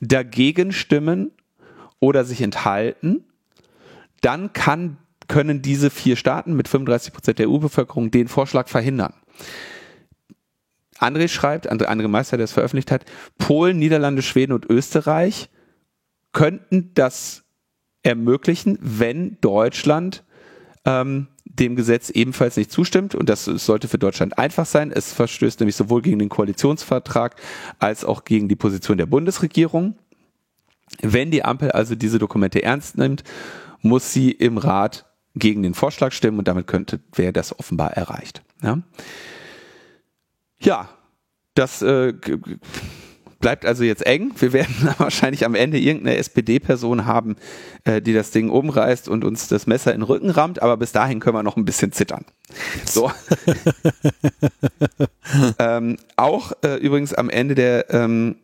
[0.00, 1.32] dagegen stimmen
[2.00, 3.24] oder sich enthalten,
[4.20, 9.14] dann kann, können diese vier Staaten mit 35 Prozent der EU-Bevölkerung den Vorschlag verhindern.
[10.98, 13.04] André schreibt, André Meister, der es veröffentlicht hat,
[13.38, 15.48] Polen, Niederlande, Schweden und Österreich
[16.32, 17.44] könnten das
[18.02, 20.24] ermöglichen, wenn Deutschland
[20.88, 23.14] ähm, dem Gesetz ebenfalls nicht zustimmt.
[23.14, 24.90] Und das sollte für Deutschland einfach sein.
[24.90, 27.36] Es verstößt nämlich sowohl gegen den Koalitionsvertrag
[27.78, 29.96] als auch gegen die Position der Bundesregierung.
[31.02, 33.22] Wenn die Ampel also diese Dokumente ernst nimmt,
[33.82, 38.42] muss sie im Rat gegen den Vorschlag stimmen und damit könnte, wäre das offenbar erreicht.
[38.62, 38.80] Ja,
[40.60, 40.88] ja
[41.54, 42.14] das äh,
[43.40, 44.32] bleibt also jetzt eng.
[44.38, 47.36] Wir werden wahrscheinlich am Ende irgendeine SPD-Person haben,
[47.84, 50.92] äh, die das Ding umreißt und uns das Messer in den Rücken rammt, aber bis
[50.92, 52.24] dahin können wir noch ein bisschen zittern.
[52.84, 53.10] So.
[55.58, 58.36] ähm, auch äh, übrigens am Ende der ähm,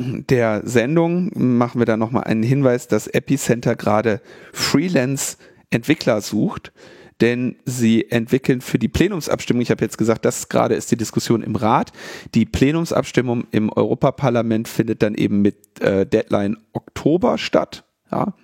[0.00, 4.22] der Sendung machen wir da nochmal einen Hinweis, dass Epicenter gerade
[4.54, 6.72] Freelance-Entwickler sucht
[7.20, 11.42] denn sie entwickeln für die Plenumsabstimmung, ich habe jetzt gesagt, das gerade ist die Diskussion
[11.42, 11.92] im Rat,
[12.34, 17.84] die Plenumsabstimmung im Europaparlament findet dann eben mit äh, Deadline Oktober statt.
[18.10, 18.34] Ja.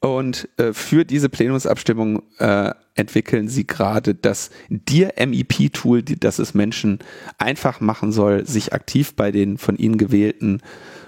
[0.00, 6.98] Und äh, für diese Plenumsabstimmung äh, entwickeln sie gerade das Dear MEP-Tool, das es Menschen
[7.38, 10.60] einfach machen soll, sich aktiv bei den von ihnen gewählten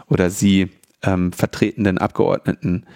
[0.08, 0.70] oder sie
[1.02, 2.86] ähm, vertretenden Abgeordneten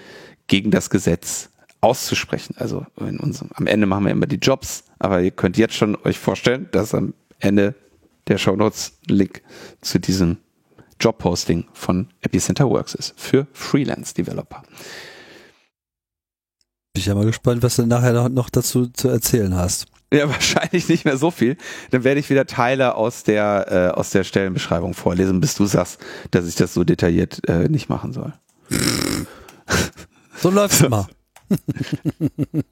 [0.47, 1.51] gegen das Gesetz
[1.81, 2.55] auszusprechen.
[2.59, 5.97] Also in unserem, am Ende machen wir immer die Jobs, aber ihr könnt jetzt schon
[6.05, 7.74] euch vorstellen, dass am Ende
[8.26, 9.43] der Show Notes Link
[9.81, 10.39] zu diesem
[11.01, 14.62] Jobposting von Epicenter Works ist für Freelance Developer.
[16.93, 19.87] Bin ich ja mal gespannt, was du nachher noch dazu zu erzählen hast.
[20.12, 21.57] Ja, wahrscheinlich nicht mehr so viel.
[21.91, 26.01] Dann werde ich wieder Teile aus der, äh, aus der Stellenbeschreibung vorlesen, bis du sagst,
[26.31, 28.33] dass ich das so detailliert äh, nicht machen soll.
[30.39, 31.09] So läuft's immer.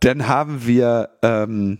[0.00, 1.78] Dann haben wir ähm,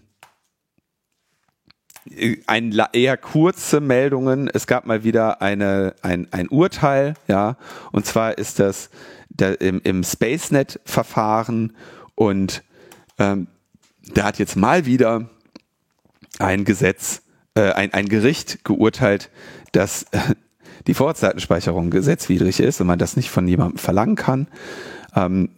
[2.47, 4.49] ein eher kurze Meldungen.
[4.53, 7.57] Es gab mal wieder eine, ein, ein Urteil, ja,
[7.93, 8.91] und zwar ist das
[9.29, 11.77] der, im, im SpaceNet-Verfahren
[12.15, 12.63] und
[13.19, 13.49] ähm,
[14.15, 15.29] da hat jetzt mal wieder
[16.39, 17.23] ein Gesetz,
[17.55, 19.31] äh, ein, ein Gericht geurteilt,
[19.73, 20.35] dass äh,
[20.87, 24.49] die Vorratsdatenspeicherung gesetzwidrig ist und man das nicht von jemandem verlangen kann.
[25.17, 25.51] Ähm,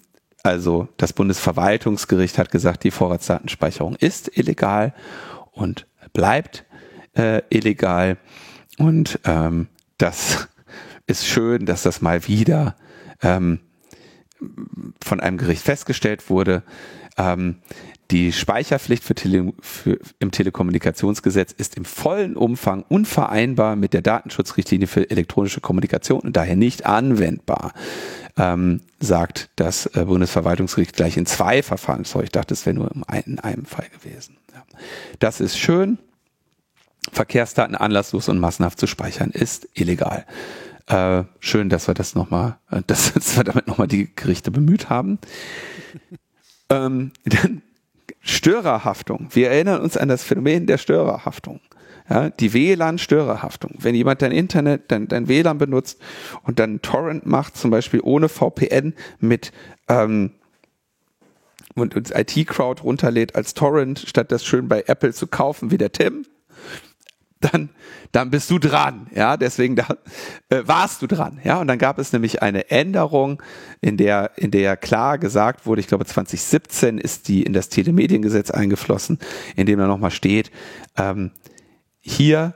[0.42, 4.94] also das Bundesverwaltungsgericht hat gesagt, die Vorratsdatenspeicherung ist illegal
[5.52, 6.64] und bleibt
[7.14, 8.16] äh, illegal.
[8.78, 10.48] Und ähm, das
[11.06, 12.76] ist schön, dass das mal wieder
[13.20, 13.60] ähm,
[15.02, 16.62] von einem Gericht festgestellt wurde,
[17.16, 17.56] ähm,
[18.10, 24.86] die Speicherpflicht für Tele für, im Telekommunikationsgesetz ist im vollen Umfang unvereinbar mit der Datenschutzrichtlinie
[24.86, 27.74] für elektronische Kommunikation und daher nicht anwendbar,
[28.38, 32.04] ähm, sagt das äh, Bundesverwaltungsgericht gleich in zwei Verfahren.
[32.04, 32.90] Sorry, ich dachte, es wäre nur
[33.26, 34.38] in einem Fall gewesen.
[34.54, 34.62] Ja.
[35.18, 35.98] Das ist schön.
[37.12, 40.24] Verkehrsdaten anlasslos und massenhaft zu speichern ist illegal.
[40.86, 44.88] Äh, schön, dass wir das nochmal, äh, dass, dass wir damit nochmal die Gerichte bemüht
[44.88, 45.18] haben.
[46.70, 47.62] ähm, dann
[48.28, 49.28] Störerhaftung.
[49.30, 51.60] Wir erinnern uns an das Phänomen der Störerhaftung.
[52.08, 53.74] Ja, die WLAN-Störerhaftung.
[53.78, 56.00] Wenn jemand dein Internet, dein, dein WLAN benutzt
[56.42, 59.52] und dann Torrent macht, zum Beispiel ohne VPN mit
[59.88, 60.32] ähm,
[61.74, 65.92] und uns IT-Crowd runterlädt als Torrent, statt das schön bei Apple zu kaufen, wie der
[65.92, 66.24] Tim,
[67.40, 67.70] dann,
[68.12, 69.86] dann bist du dran, ja, deswegen da,
[70.48, 73.42] äh, warst du dran, ja, und dann gab es nämlich eine Änderung,
[73.80, 78.50] in der, in der klar gesagt wurde, ich glaube 2017 ist die in das Telemediengesetz
[78.50, 79.18] eingeflossen,
[79.56, 80.50] in dem da nochmal steht,
[80.96, 81.30] ähm,
[82.00, 82.54] hier,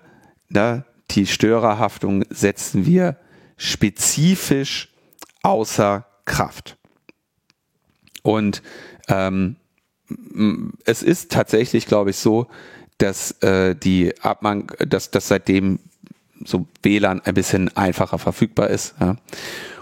[0.49, 3.17] ne, die Störerhaftung setzen wir
[3.57, 4.93] spezifisch
[5.43, 6.77] außer Kraft.
[8.23, 8.63] Und
[9.09, 9.57] ähm,
[10.85, 12.49] es ist tatsächlich, glaube ich, so,
[13.03, 15.81] dass äh, die Abmang, dass, dass seitdem
[16.45, 18.95] so WLAN ein bisschen einfacher verfügbar ist.
[19.01, 19.17] Ja.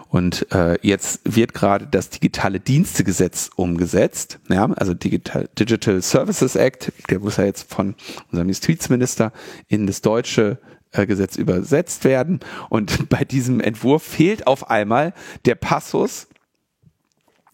[0.09, 6.93] Und äh, jetzt wird gerade das digitale Dienstegesetz umgesetzt, ja, also Digital, Digital Services Act,
[7.11, 7.95] der muss ja jetzt von
[8.33, 9.33] unserem Justizminister
[9.69, 10.59] in das deutsche
[10.91, 12.41] äh, Gesetz übersetzt werden.
[12.71, 15.13] Und bei diesem Entwurf fehlt auf einmal
[15.45, 16.27] der Passus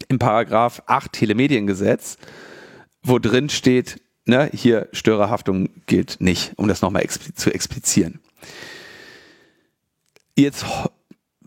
[0.08, 2.16] im Paragraph 8 Telemediengesetz,
[3.02, 8.20] wo drin steht, ne, hier Störerhaftung gilt nicht, um das nochmal expli zu explizieren.
[10.36, 10.66] Jetzt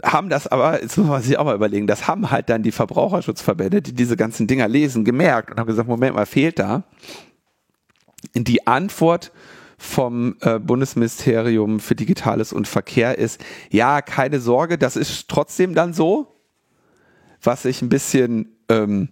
[0.02, 2.72] haben das aber, jetzt muss man sich auch mal überlegen, das haben halt dann die
[2.72, 6.84] Verbraucherschutzverbände, die diese ganzen Dinger lesen, gemerkt und haben gesagt, Moment mal, fehlt da.
[8.34, 9.32] Die Antwort
[9.78, 15.94] vom äh, Bundesministerium für Digitales und Verkehr ist, ja, keine Sorge, das ist trotzdem dann
[15.94, 16.36] so,
[17.42, 19.10] was ich ein bisschen ähm,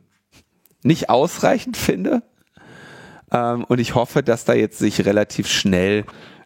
[0.84, 2.22] nicht ausreichend finde.
[3.32, 6.06] Ähm, und ich hoffe, dass da jetzt sich relativ schnell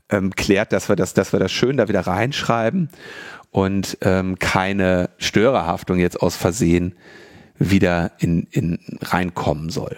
[0.09, 2.89] ähm, klärt, dass wir das, dass wir das schön da wieder reinschreiben
[3.51, 6.95] und ähm, keine Störerhaftung jetzt aus Versehen
[7.57, 9.97] wieder in, in reinkommen soll.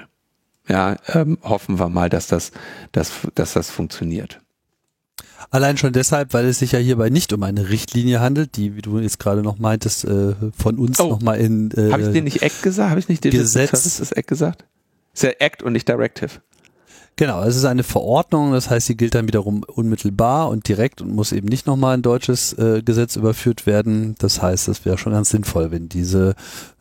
[0.68, 2.52] Ja, ähm, hoffen wir mal, dass das,
[2.92, 4.40] dass, dass das funktioniert.
[5.52, 8.82] Allein schon deshalb, weil es sich ja hierbei nicht um eine Richtlinie handelt, die, wie
[8.82, 12.22] du jetzt gerade noch meintest, äh, von uns oh, nochmal in äh, Habe ich dir
[12.22, 12.90] nicht Act gesagt?
[12.90, 14.66] Habe ich nicht Gesetz Services Act gesagt?
[15.14, 16.42] Ist ja Act und nicht Directive.
[17.16, 21.14] Genau, es ist eine Verordnung, das heißt, sie gilt dann wiederum unmittelbar und direkt und
[21.14, 24.16] muss eben nicht nochmal ein deutsches äh, Gesetz überführt werden.
[24.18, 26.34] Das heißt, es wäre schon ganz sinnvoll, wenn diese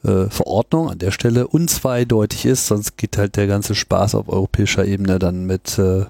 [0.04, 4.86] äh, Verordnung an der Stelle unzweideutig ist, sonst geht halt der ganze Spaß auf europäischer
[4.86, 6.06] Ebene dann mit äh,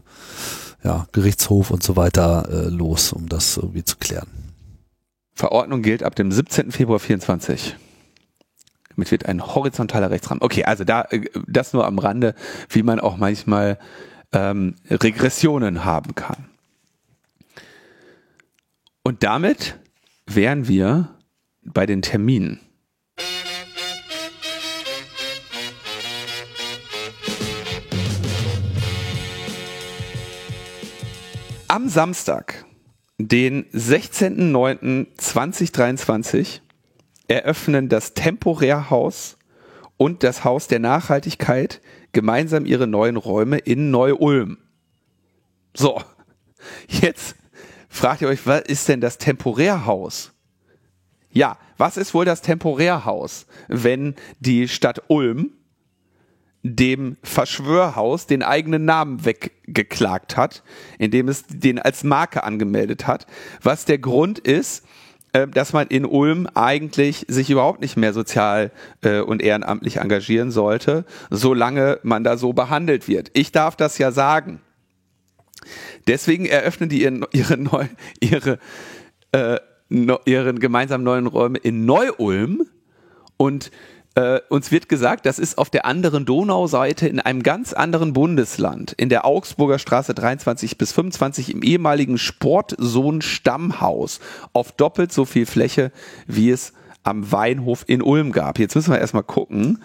[0.84, 4.28] ja, Gerichtshof und so weiter äh, los, um das irgendwie zu klären.
[5.34, 6.70] Verordnung gilt ab dem 17.
[6.70, 7.76] Februar 24.
[8.90, 10.42] Damit wird ein horizontaler Rechtsrahmen.
[10.42, 12.36] Okay, also da äh, das nur am Rande,
[12.68, 13.78] wie man auch manchmal
[14.32, 16.48] ähm, Regressionen haben kann.
[19.02, 19.78] Und damit
[20.26, 21.18] wären wir
[21.62, 22.60] bei den Terminen.
[31.68, 32.66] Am Samstag,
[33.16, 36.60] den 16.09.2023,
[37.28, 39.38] eröffnen das Temporärhaus
[39.96, 41.80] und das Haus der Nachhaltigkeit
[42.12, 44.58] gemeinsam ihre neuen Räume in Neu-Ulm.
[45.74, 46.02] So,
[46.88, 47.36] jetzt
[47.88, 50.32] fragt ihr euch, was ist denn das Temporärhaus?
[51.30, 55.52] Ja, was ist wohl das Temporärhaus, wenn die Stadt Ulm
[56.62, 60.62] dem Verschwörhaus den eigenen Namen weggeklagt hat,
[60.98, 63.26] indem es den als Marke angemeldet hat,
[63.62, 64.84] was der Grund ist,
[65.32, 68.70] dass man in Ulm eigentlich sich überhaupt nicht mehr sozial
[69.02, 73.30] äh, und ehrenamtlich engagieren sollte, solange man da so behandelt wird.
[73.32, 74.60] Ich darf das ja sagen.
[76.06, 77.86] Deswegen eröffnen die ihren, ihre, neu,
[78.20, 78.58] ihre,
[79.32, 82.66] äh, no, ihren gemeinsamen neuen Räume in Neu-Ulm
[83.36, 83.70] und
[84.14, 88.92] äh, uns wird gesagt, das ist auf der anderen Donauseite in einem ganz anderen Bundesland,
[88.92, 94.20] in der Augsburger Straße 23 bis 25 im ehemaligen Sportsohn Stammhaus,
[94.52, 95.92] auf doppelt so viel Fläche,
[96.26, 96.72] wie es
[97.04, 98.58] am Weinhof in Ulm gab.
[98.58, 99.82] Jetzt müssen wir erstmal gucken.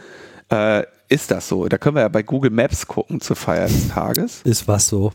[0.49, 1.68] Äh, ist das so?
[1.68, 4.41] Da können wir ja bei Google Maps gucken zur Feier des Tages.
[4.44, 5.14] Ist was so?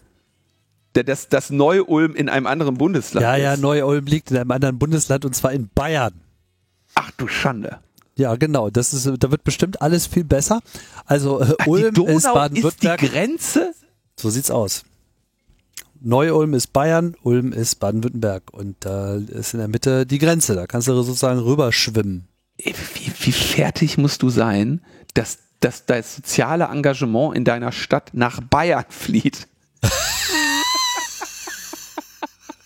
[0.94, 5.24] Das, das Neu-Ulm in einem anderen Bundesland Ja, ja, Neu-Ulm liegt in einem anderen Bundesland
[5.24, 6.14] und zwar in Bayern.
[6.94, 7.78] Ach du Schande.
[8.16, 8.70] Ja, genau.
[8.70, 10.60] Das ist, da wird bestimmt alles viel besser.
[11.06, 13.02] Also äh, Ach, Ulm ist Baden-Württemberg.
[13.02, 13.74] Ist die Grenze?
[14.18, 14.84] So sieht's aus.
[16.04, 20.54] Neu-Ulm ist Bayern, Ulm ist Baden-Württemberg und da ist in der Mitte die Grenze.
[20.54, 22.26] Da kannst du sozusagen rüberschwimmen.
[22.58, 22.74] Wie,
[23.20, 24.82] wie fertig musst du sein,
[25.14, 29.46] dass, dass das soziale Engagement in deiner Stadt nach Bayern flieht?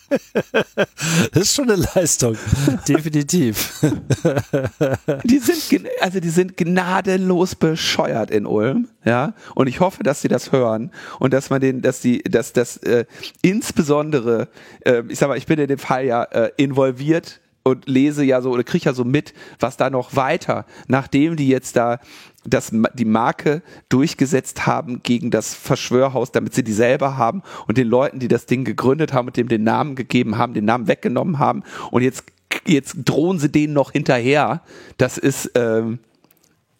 [1.32, 2.36] Das ist schon eine Leistung,
[2.88, 3.80] definitiv.
[5.24, 9.34] Die sind, also die sind gnadenlos bescheuert in Ulm, ja.
[9.54, 12.76] Und ich hoffe, dass sie das hören und dass man den, dass die, dass das
[12.78, 13.04] äh,
[13.42, 14.48] insbesondere,
[14.84, 18.40] äh, ich sag mal, ich bin in dem Fall ja äh, involviert und lese ja
[18.40, 21.98] so oder kriege ja so mit, was da noch weiter, nachdem die jetzt da
[22.46, 27.88] das, die Marke durchgesetzt haben gegen das Verschwörhaus, damit sie die selber haben und den
[27.88, 31.38] Leuten, die das Ding gegründet haben und dem den Namen gegeben haben, den Namen weggenommen
[31.38, 32.24] haben und jetzt
[32.66, 34.62] jetzt drohen sie denen noch hinterher.
[34.98, 35.98] Das ist ähm,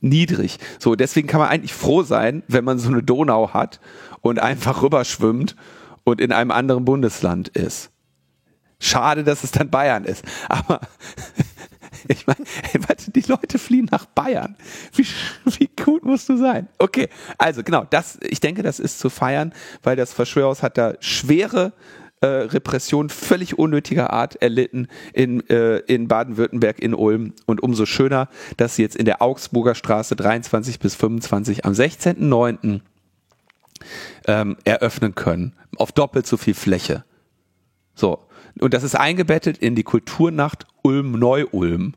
[0.01, 0.59] niedrig.
[0.79, 3.81] So, deswegen kann man eigentlich froh sein, wenn man so eine Donau hat
[4.21, 5.57] und einfach rüberschwimmt
[6.05, 7.91] und in einem anderen Bundesland ist.
[8.79, 10.25] Schade, dass es dann Bayern ist.
[10.49, 10.81] Aber
[12.09, 12.45] ich meine,
[13.15, 14.57] die Leute fliehen nach Bayern.
[14.95, 15.07] Wie,
[15.59, 16.69] wie gut musst du sein?
[16.79, 17.09] Okay,
[17.39, 19.53] also genau, das, ich denke, das ist zu feiern,
[19.83, 21.73] weil das Verschwörhaus hat da schwere
[22.21, 27.35] äh, Repression völlig unnötiger Art erlitten in, äh, in Baden-Württemberg, in Ulm.
[27.47, 32.81] Und umso schöner, dass sie jetzt in der Augsburger Straße 23 bis 25 am 16.09.
[34.27, 35.53] Ähm, eröffnen können.
[35.77, 37.05] Auf doppelt so viel Fläche.
[37.95, 38.26] So,
[38.59, 41.95] und das ist eingebettet in die Kulturnacht Ulm-Neu-Ulm.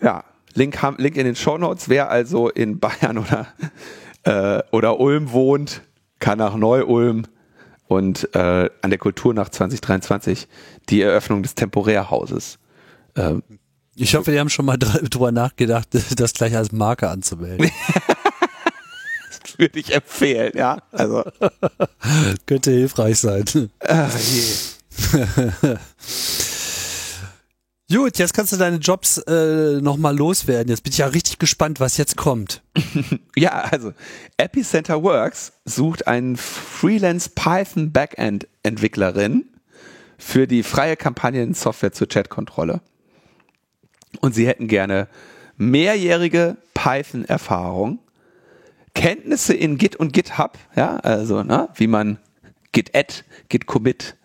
[0.00, 0.24] Ja,
[0.54, 1.88] Link, Link in den Show Notes.
[1.88, 3.46] Wer also in Bayern oder,
[4.24, 5.82] äh, oder Ulm wohnt,
[6.18, 7.24] kann nach Neu-Ulm
[7.88, 10.48] und äh, an der Kulturnacht 2023
[10.88, 12.58] die Eröffnung des Temporärhauses.
[13.14, 13.36] Äh,
[13.96, 17.70] ich hoffe, die haben schon mal drüber nachgedacht, das gleich als Marke anzumelden.
[19.60, 20.78] würde ich empfehlen, ja.
[20.90, 21.22] Also
[22.46, 23.44] könnte hilfreich sein.
[23.86, 25.76] Ach je.
[27.92, 30.68] Gut, jetzt kannst du deine Jobs äh, nochmal loswerden.
[30.68, 32.62] Jetzt bin ich ja richtig gespannt, was jetzt kommt.
[33.36, 33.92] ja, also
[34.36, 39.46] Epicenter Works sucht einen Freelance Python Backend Entwicklerin
[40.18, 42.80] für die freie Kampagnensoftware zur Chatkontrolle.
[44.20, 45.08] Und sie hätten gerne
[45.56, 47.98] mehrjährige Python-Erfahrung,
[48.94, 52.18] Kenntnisse in Git und GitHub, ja, also ne, wie man
[52.72, 54.16] Git add, Git commit,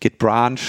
[0.00, 0.60] Git Branch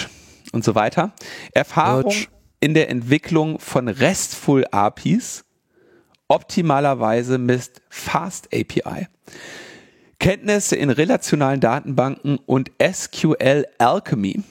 [0.51, 1.13] und so weiter.
[1.53, 2.27] Erfahrung Merge.
[2.59, 5.45] in der Entwicklung von RESTful APIs,
[6.27, 9.07] optimalerweise mit Fast API.
[10.19, 14.41] Kenntnisse in relationalen Datenbanken und SQL Alchemy.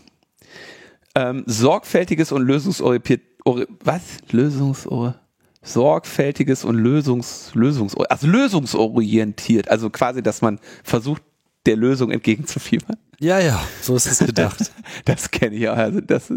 [1.16, 4.02] Ähm, sorgfältiges und lösungsorientiert, was?
[4.30, 5.23] Lösungsorientiert
[5.64, 11.22] sorgfältiges und lösungs, lösungs, also lösungsorientiert, also quasi, dass man versucht,
[11.66, 12.98] der Lösung entgegenzufiebern.
[13.20, 14.70] Ja, ja, so ist es gedacht.
[15.06, 15.72] das kenne ich ja.
[15.72, 16.32] Also das,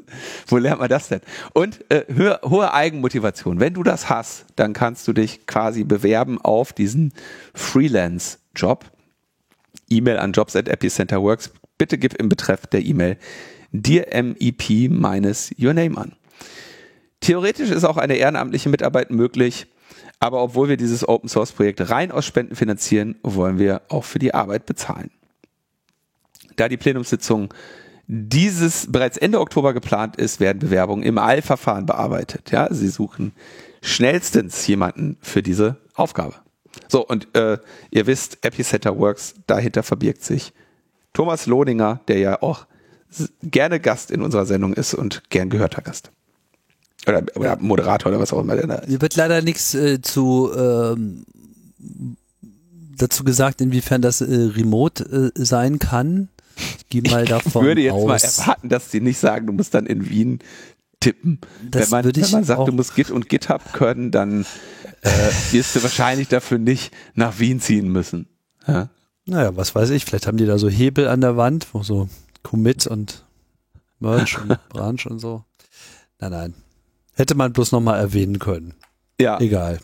[0.47, 1.19] wo lernt man das denn?
[1.53, 3.59] Und äh, hohe, hohe Eigenmotivation.
[3.59, 7.11] Wenn du das hast, dann kannst du dich quasi bewerben auf diesen
[7.53, 8.85] Freelance-Job.
[9.89, 11.51] E-Mail an jobs at epicenterworks.
[11.77, 13.17] Bitte gib im Betreff der E-Mail
[13.71, 16.13] dir MEP minus your name an.
[17.19, 19.67] Theoretisch ist auch eine ehrenamtliche Mitarbeit möglich.
[20.19, 24.19] Aber obwohl wir dieses Open Source Projekt rein aus Spenden finanzieren, wollen wir auch für
[24.19, 25.11] die Arbeit bezahlen
[26.57, 27.53] da die Plenumssitzung
[28.07, 32.51] dieses bereits Ende Oktober geplant ist, werden Bewerbungen im Eilverfahren bearbeitet.
[32.51, 33.33] Ja, sie suchen
[33.81, 36.35] schnellstens jemanden für diese Aufgabe.
[36.87, 37.57] So, und äh,
[37.91, 40.53] ihr wisst, Epicenter Works, dahinter verbirgt sich
[41.13, 42.65] Thomas Lohninger, der ja auch
[43.41, 46.11] gerne Gast in unserer Sendung ist und gern gehörter Gast.
[47.07, 48.89] Oder, oder Moderator oder was auch immer der da ist.
[48.89, 51.25] Hier wird leider nichts äh, zu ähm,
[52.97, 56.29] dazu gesagt, inwiefern das äh, remote äh, sein kann.
[56.77, 58.05] Ich gehe mal davon Ich würde jetzt aus.
[58.07, 60.39] mal erwarten, dass sie nicht sagen, du musst dann in Wien
[60.99, 61.39] tippen.
[61.69, 64.45] Das wenn man, wenn man sagt, du musst Git und GitHub können, dann
[65.01, 65.09] äh,
[65.51, 68.27] wirst du wahrscheinlich dafür nicht nach Wien ziehen müssen.
[68.67, 68.89] Ja?
[69.25, 72.09] Naja, was weiß ich, vielleicht haben die da so Hebel an der Wand, wo so
[72.43, 73.25] Commit und
[73.99, 75.43] Merge und Branch und so.
[76.19, 76.53] Nein, nein.
[77.17, 78.75] Hätte man bloß nochmal erwähnen können.
[79.19, 79.39] Ja.
[79.39, 79.79] Egal.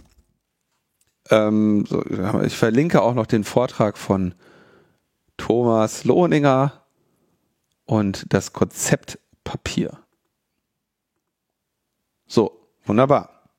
[1.31, 2.05] Ähm, so,
[2.43, 4.35] ich verlinke auch noch den Vortrag von
[5.37, 6.83] Thomas Lohninger
[7.85, 9.97] und das Konzeptpapier.
[12.27, 13.49] So, wunderbar.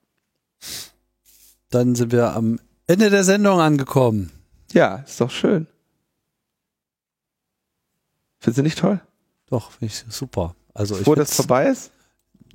[1.70, 4.30] Dann sind wir am Ende der Sendung angekommen.
[4.72, 5.66] Ja, ist doch schön.
[8.38, 9.00] Findest du nicht toll?
[9.46, 10.54] Doch, finde ich super.
[10.74, 11.90] Also Bevor das vorbei ist?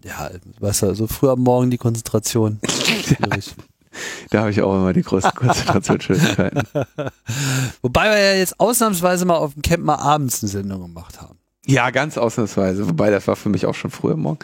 [0.04, 2.60] Ja, weißt du, so früh am Morgen die Konzentration.
[2.68, 3.56] Schwierig.
[4.30, 6.64] Da habe ich auch immer die größten Konzentrationsschwierigkeiten.
[7.82, 11.40] Wobei wir ja jetzt ausnahmsweise mal auf dem Camp mal abends eine Sendung gemacht haben.
[11.66, 12.88] Ja, ganz ausnahmsweise.
[12.88, 14.40] Wobei das war für mich auch schon früher Morgen.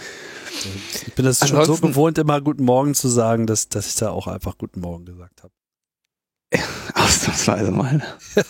[1.05, 4.09] Ich bin das schon so gewohnt, immer Guten Morgen zu sagen, dass, dass ich da
[4.09, 5.53] auch einfach Guten Morgen gesagt habe.
[6.93, 8.01] Ausnahmsweise mal.
[8.35, 8.43] Ja.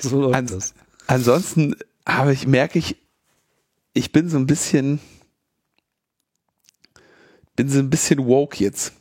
[0.00, 0.74] So läuft An das.
[1.06, 1.76] Ansonsten
[2.06, 2.96] habe ich, merke ich,
[3.92, 5.00] ich bin so ein bisschen,
[7.58, 8.92] bin so ein bisschen woke jetzt.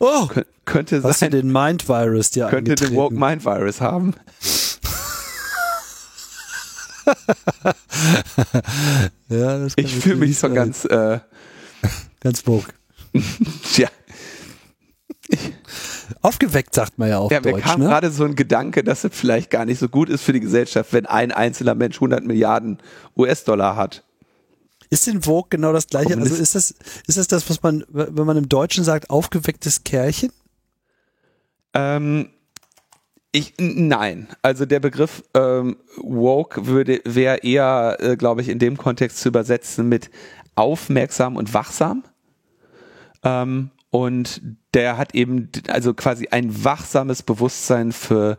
[0.00, 1.30] Oh, Kön könnte hast sein.
[1.30, 4.12] du den Mind Virus dir Könnte den Woke Mind Virus haben.
[9.28, 11.20] ja, das ich fühle mich so ganz, äh,
[12.18, 12.72] ganz woke.
[13.76, 13.88] ja.
[16.22, 17.30] Aufgeweckt sagt man ja auch.
[17.30, 17.86] Ja, mir kam ne?
[17.86, 20.92] gerade so ein Gedanke, dass es vielleicht gar nicht so gut ist für die Gesellschaft,
[20.92, 22.78] wenn ein einzelner Mensch 100 Milliarden
[23.16, 24.02] US-Dollar hat.
[24.90, 26.16] Ist denn Vogue genau das gleiche?
[26.16, 26.74] Also ist das,
[27.06, 30.30] ist das das, was man, wenn man im Deutschen sagt, aufgewecktes Kerlchen?
[31.74, 32.30] Ähm,
[33.32, 34.28] ich, nein.
[34.42, 39.28] Also der Begriff ähm, woke würde wäre eher, äh, glaube ich, in dem Kontext zu
[39.28, 40.10] übersetzen mit
[40.54, 42.04] aufmerksam und wachsam.
[43.22, 44.40] Ähm, und
[44.74, 48.38] der hat eben also quasi ein wachsames Bewusstsein für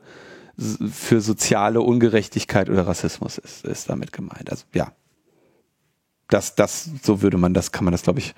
[0.60, 4.50] für soziale Ungerechtigkeit oder Rassismus ist, ist damit gemeint.
[4.50, 4.92] Also ja,
[6.30, 8.36] das, das, so würde man das, kann man das, glaube ich,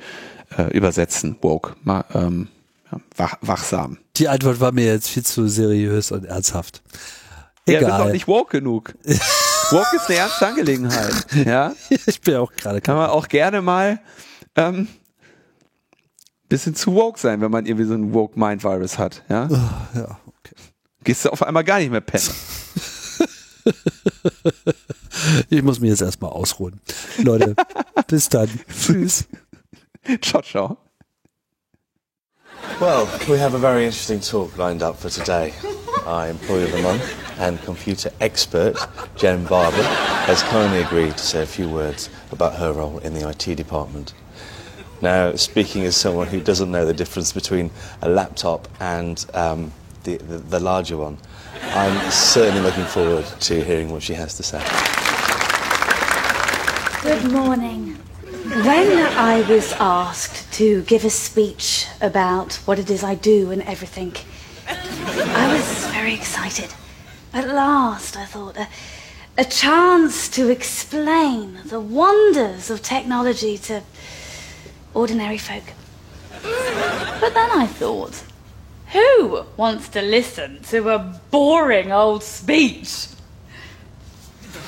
[0.58, 1.38] äh, übersetzen.
[1.42, 2.48] Woke, mal, ähm,
[2.92, 3.98] ja, wach, wachsam.
[4.18, 6.82] Die Antwort war mir jetzt viel zu seriös und ernsthaft.
[7.66, 7.82] Egal.
[7.82, 8.94] Ja, bist auch nicht woke genug.
[9.04, 11.14] woke ist eine ernste Angelegenheit.
[11.46, 11.74] Ja.
[12.06, 12.82] Ich bin auch gerade.
[12.82, 14.00] Kann man auch gerne mal
[14.56, 14.88] ähm,
[16.50, 19.24] bisschen zu woke sein, wenn man irgendwie so ein woke Mind Virus hat.
[19.30, 19.48] Ja.
[19.50, 20.20] Oh, ja.
[20.26, 20.56] Okay.
[21.04, 22.30] Gehst du auf einmal gar nicht mehr pennen.
[25.50, 26.80] Ich muss mich jetzt erstmal ausruhen.
[27.18, 27.56] Leute,
[28.08, 28.50] bis dann.
[28.70, 29.26] Tschüss.
[30.22, 30.78] Ciao, ciao.
[32.80, 35.54] Well, we have a very interesting talk lined up for today.
[36.06, 37.04] Our employee of the month
[37.40, 38.76] and computer expert,
[39.18, 39.84] Jen Barber,
[40.26, 44.14] has kindly agreed to say a few words about her role in the IT department.
[45.02, 47.72] Now, speaking as someone who doesn't know the difference between
[48.02, 49.72] a laptop and um,
[50.04, 51.18] the, the, the larger one,
[51.74, 54.64] I'm certainly looking forward to hearing what she has to say.
[57.02, 57.96] Good morning.
[58.44, 63.62] When I was asked to give a speech about what it is I do and
[63.64, 64.14] everything,
[64.68, 66.74] I was very excited.
[67.34, 68.68] At last, I thought, a,
[69.38, 73.84] a chance to explain the wonders of technology to
[74.94, 75.64] ordinary folk.
[76.42, 78.24] But then I thought,
[78.92, 83.08] who wants to listen to a boring old speech?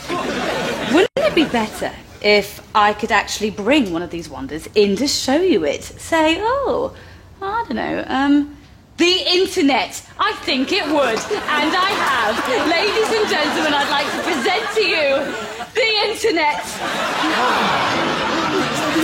[0.09, 1.91] Wouldn't it be better
[2.21, 5.83] if I could actually bring one of these wonders in to show you it.
[5.83, 6.95] Say, oh,
[7.41, 8.57] I don't know, um,
[8.97, 10.05] the internet.
[10.19, 11.19] I think it would.
[11.33, 12.37] And I have.
[12.69, 15.25] Ladies and gentlemen, I'd like to present to you
[15.73, 16.61] the internet.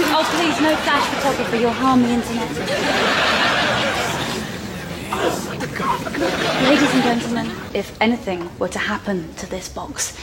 [0.09, 1.59] Oh, please, no flash photography.
[1.59, 3.36] You'll harm the internet.
[5.79, 10.17] Ladies and gentlemen, if anything were to happen to this box,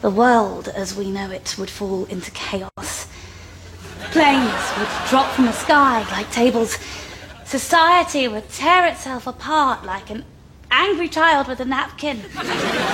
[0.00, 3.06] the world as we know it would fall into chaos.
[4.12, 6.78] Planes would drop from the sky like tables.
[7.44, 10.24] Society would tear itself apart like an
[10.70, 12.22] angry child with a napkin.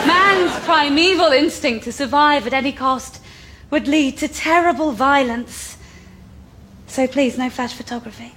[0.05, 3.23] Man's primeval instinct to survive at any cost
[3.71, 5.77] would lead to terrible violence.
[6.89, 8.35] So please, no flash photography.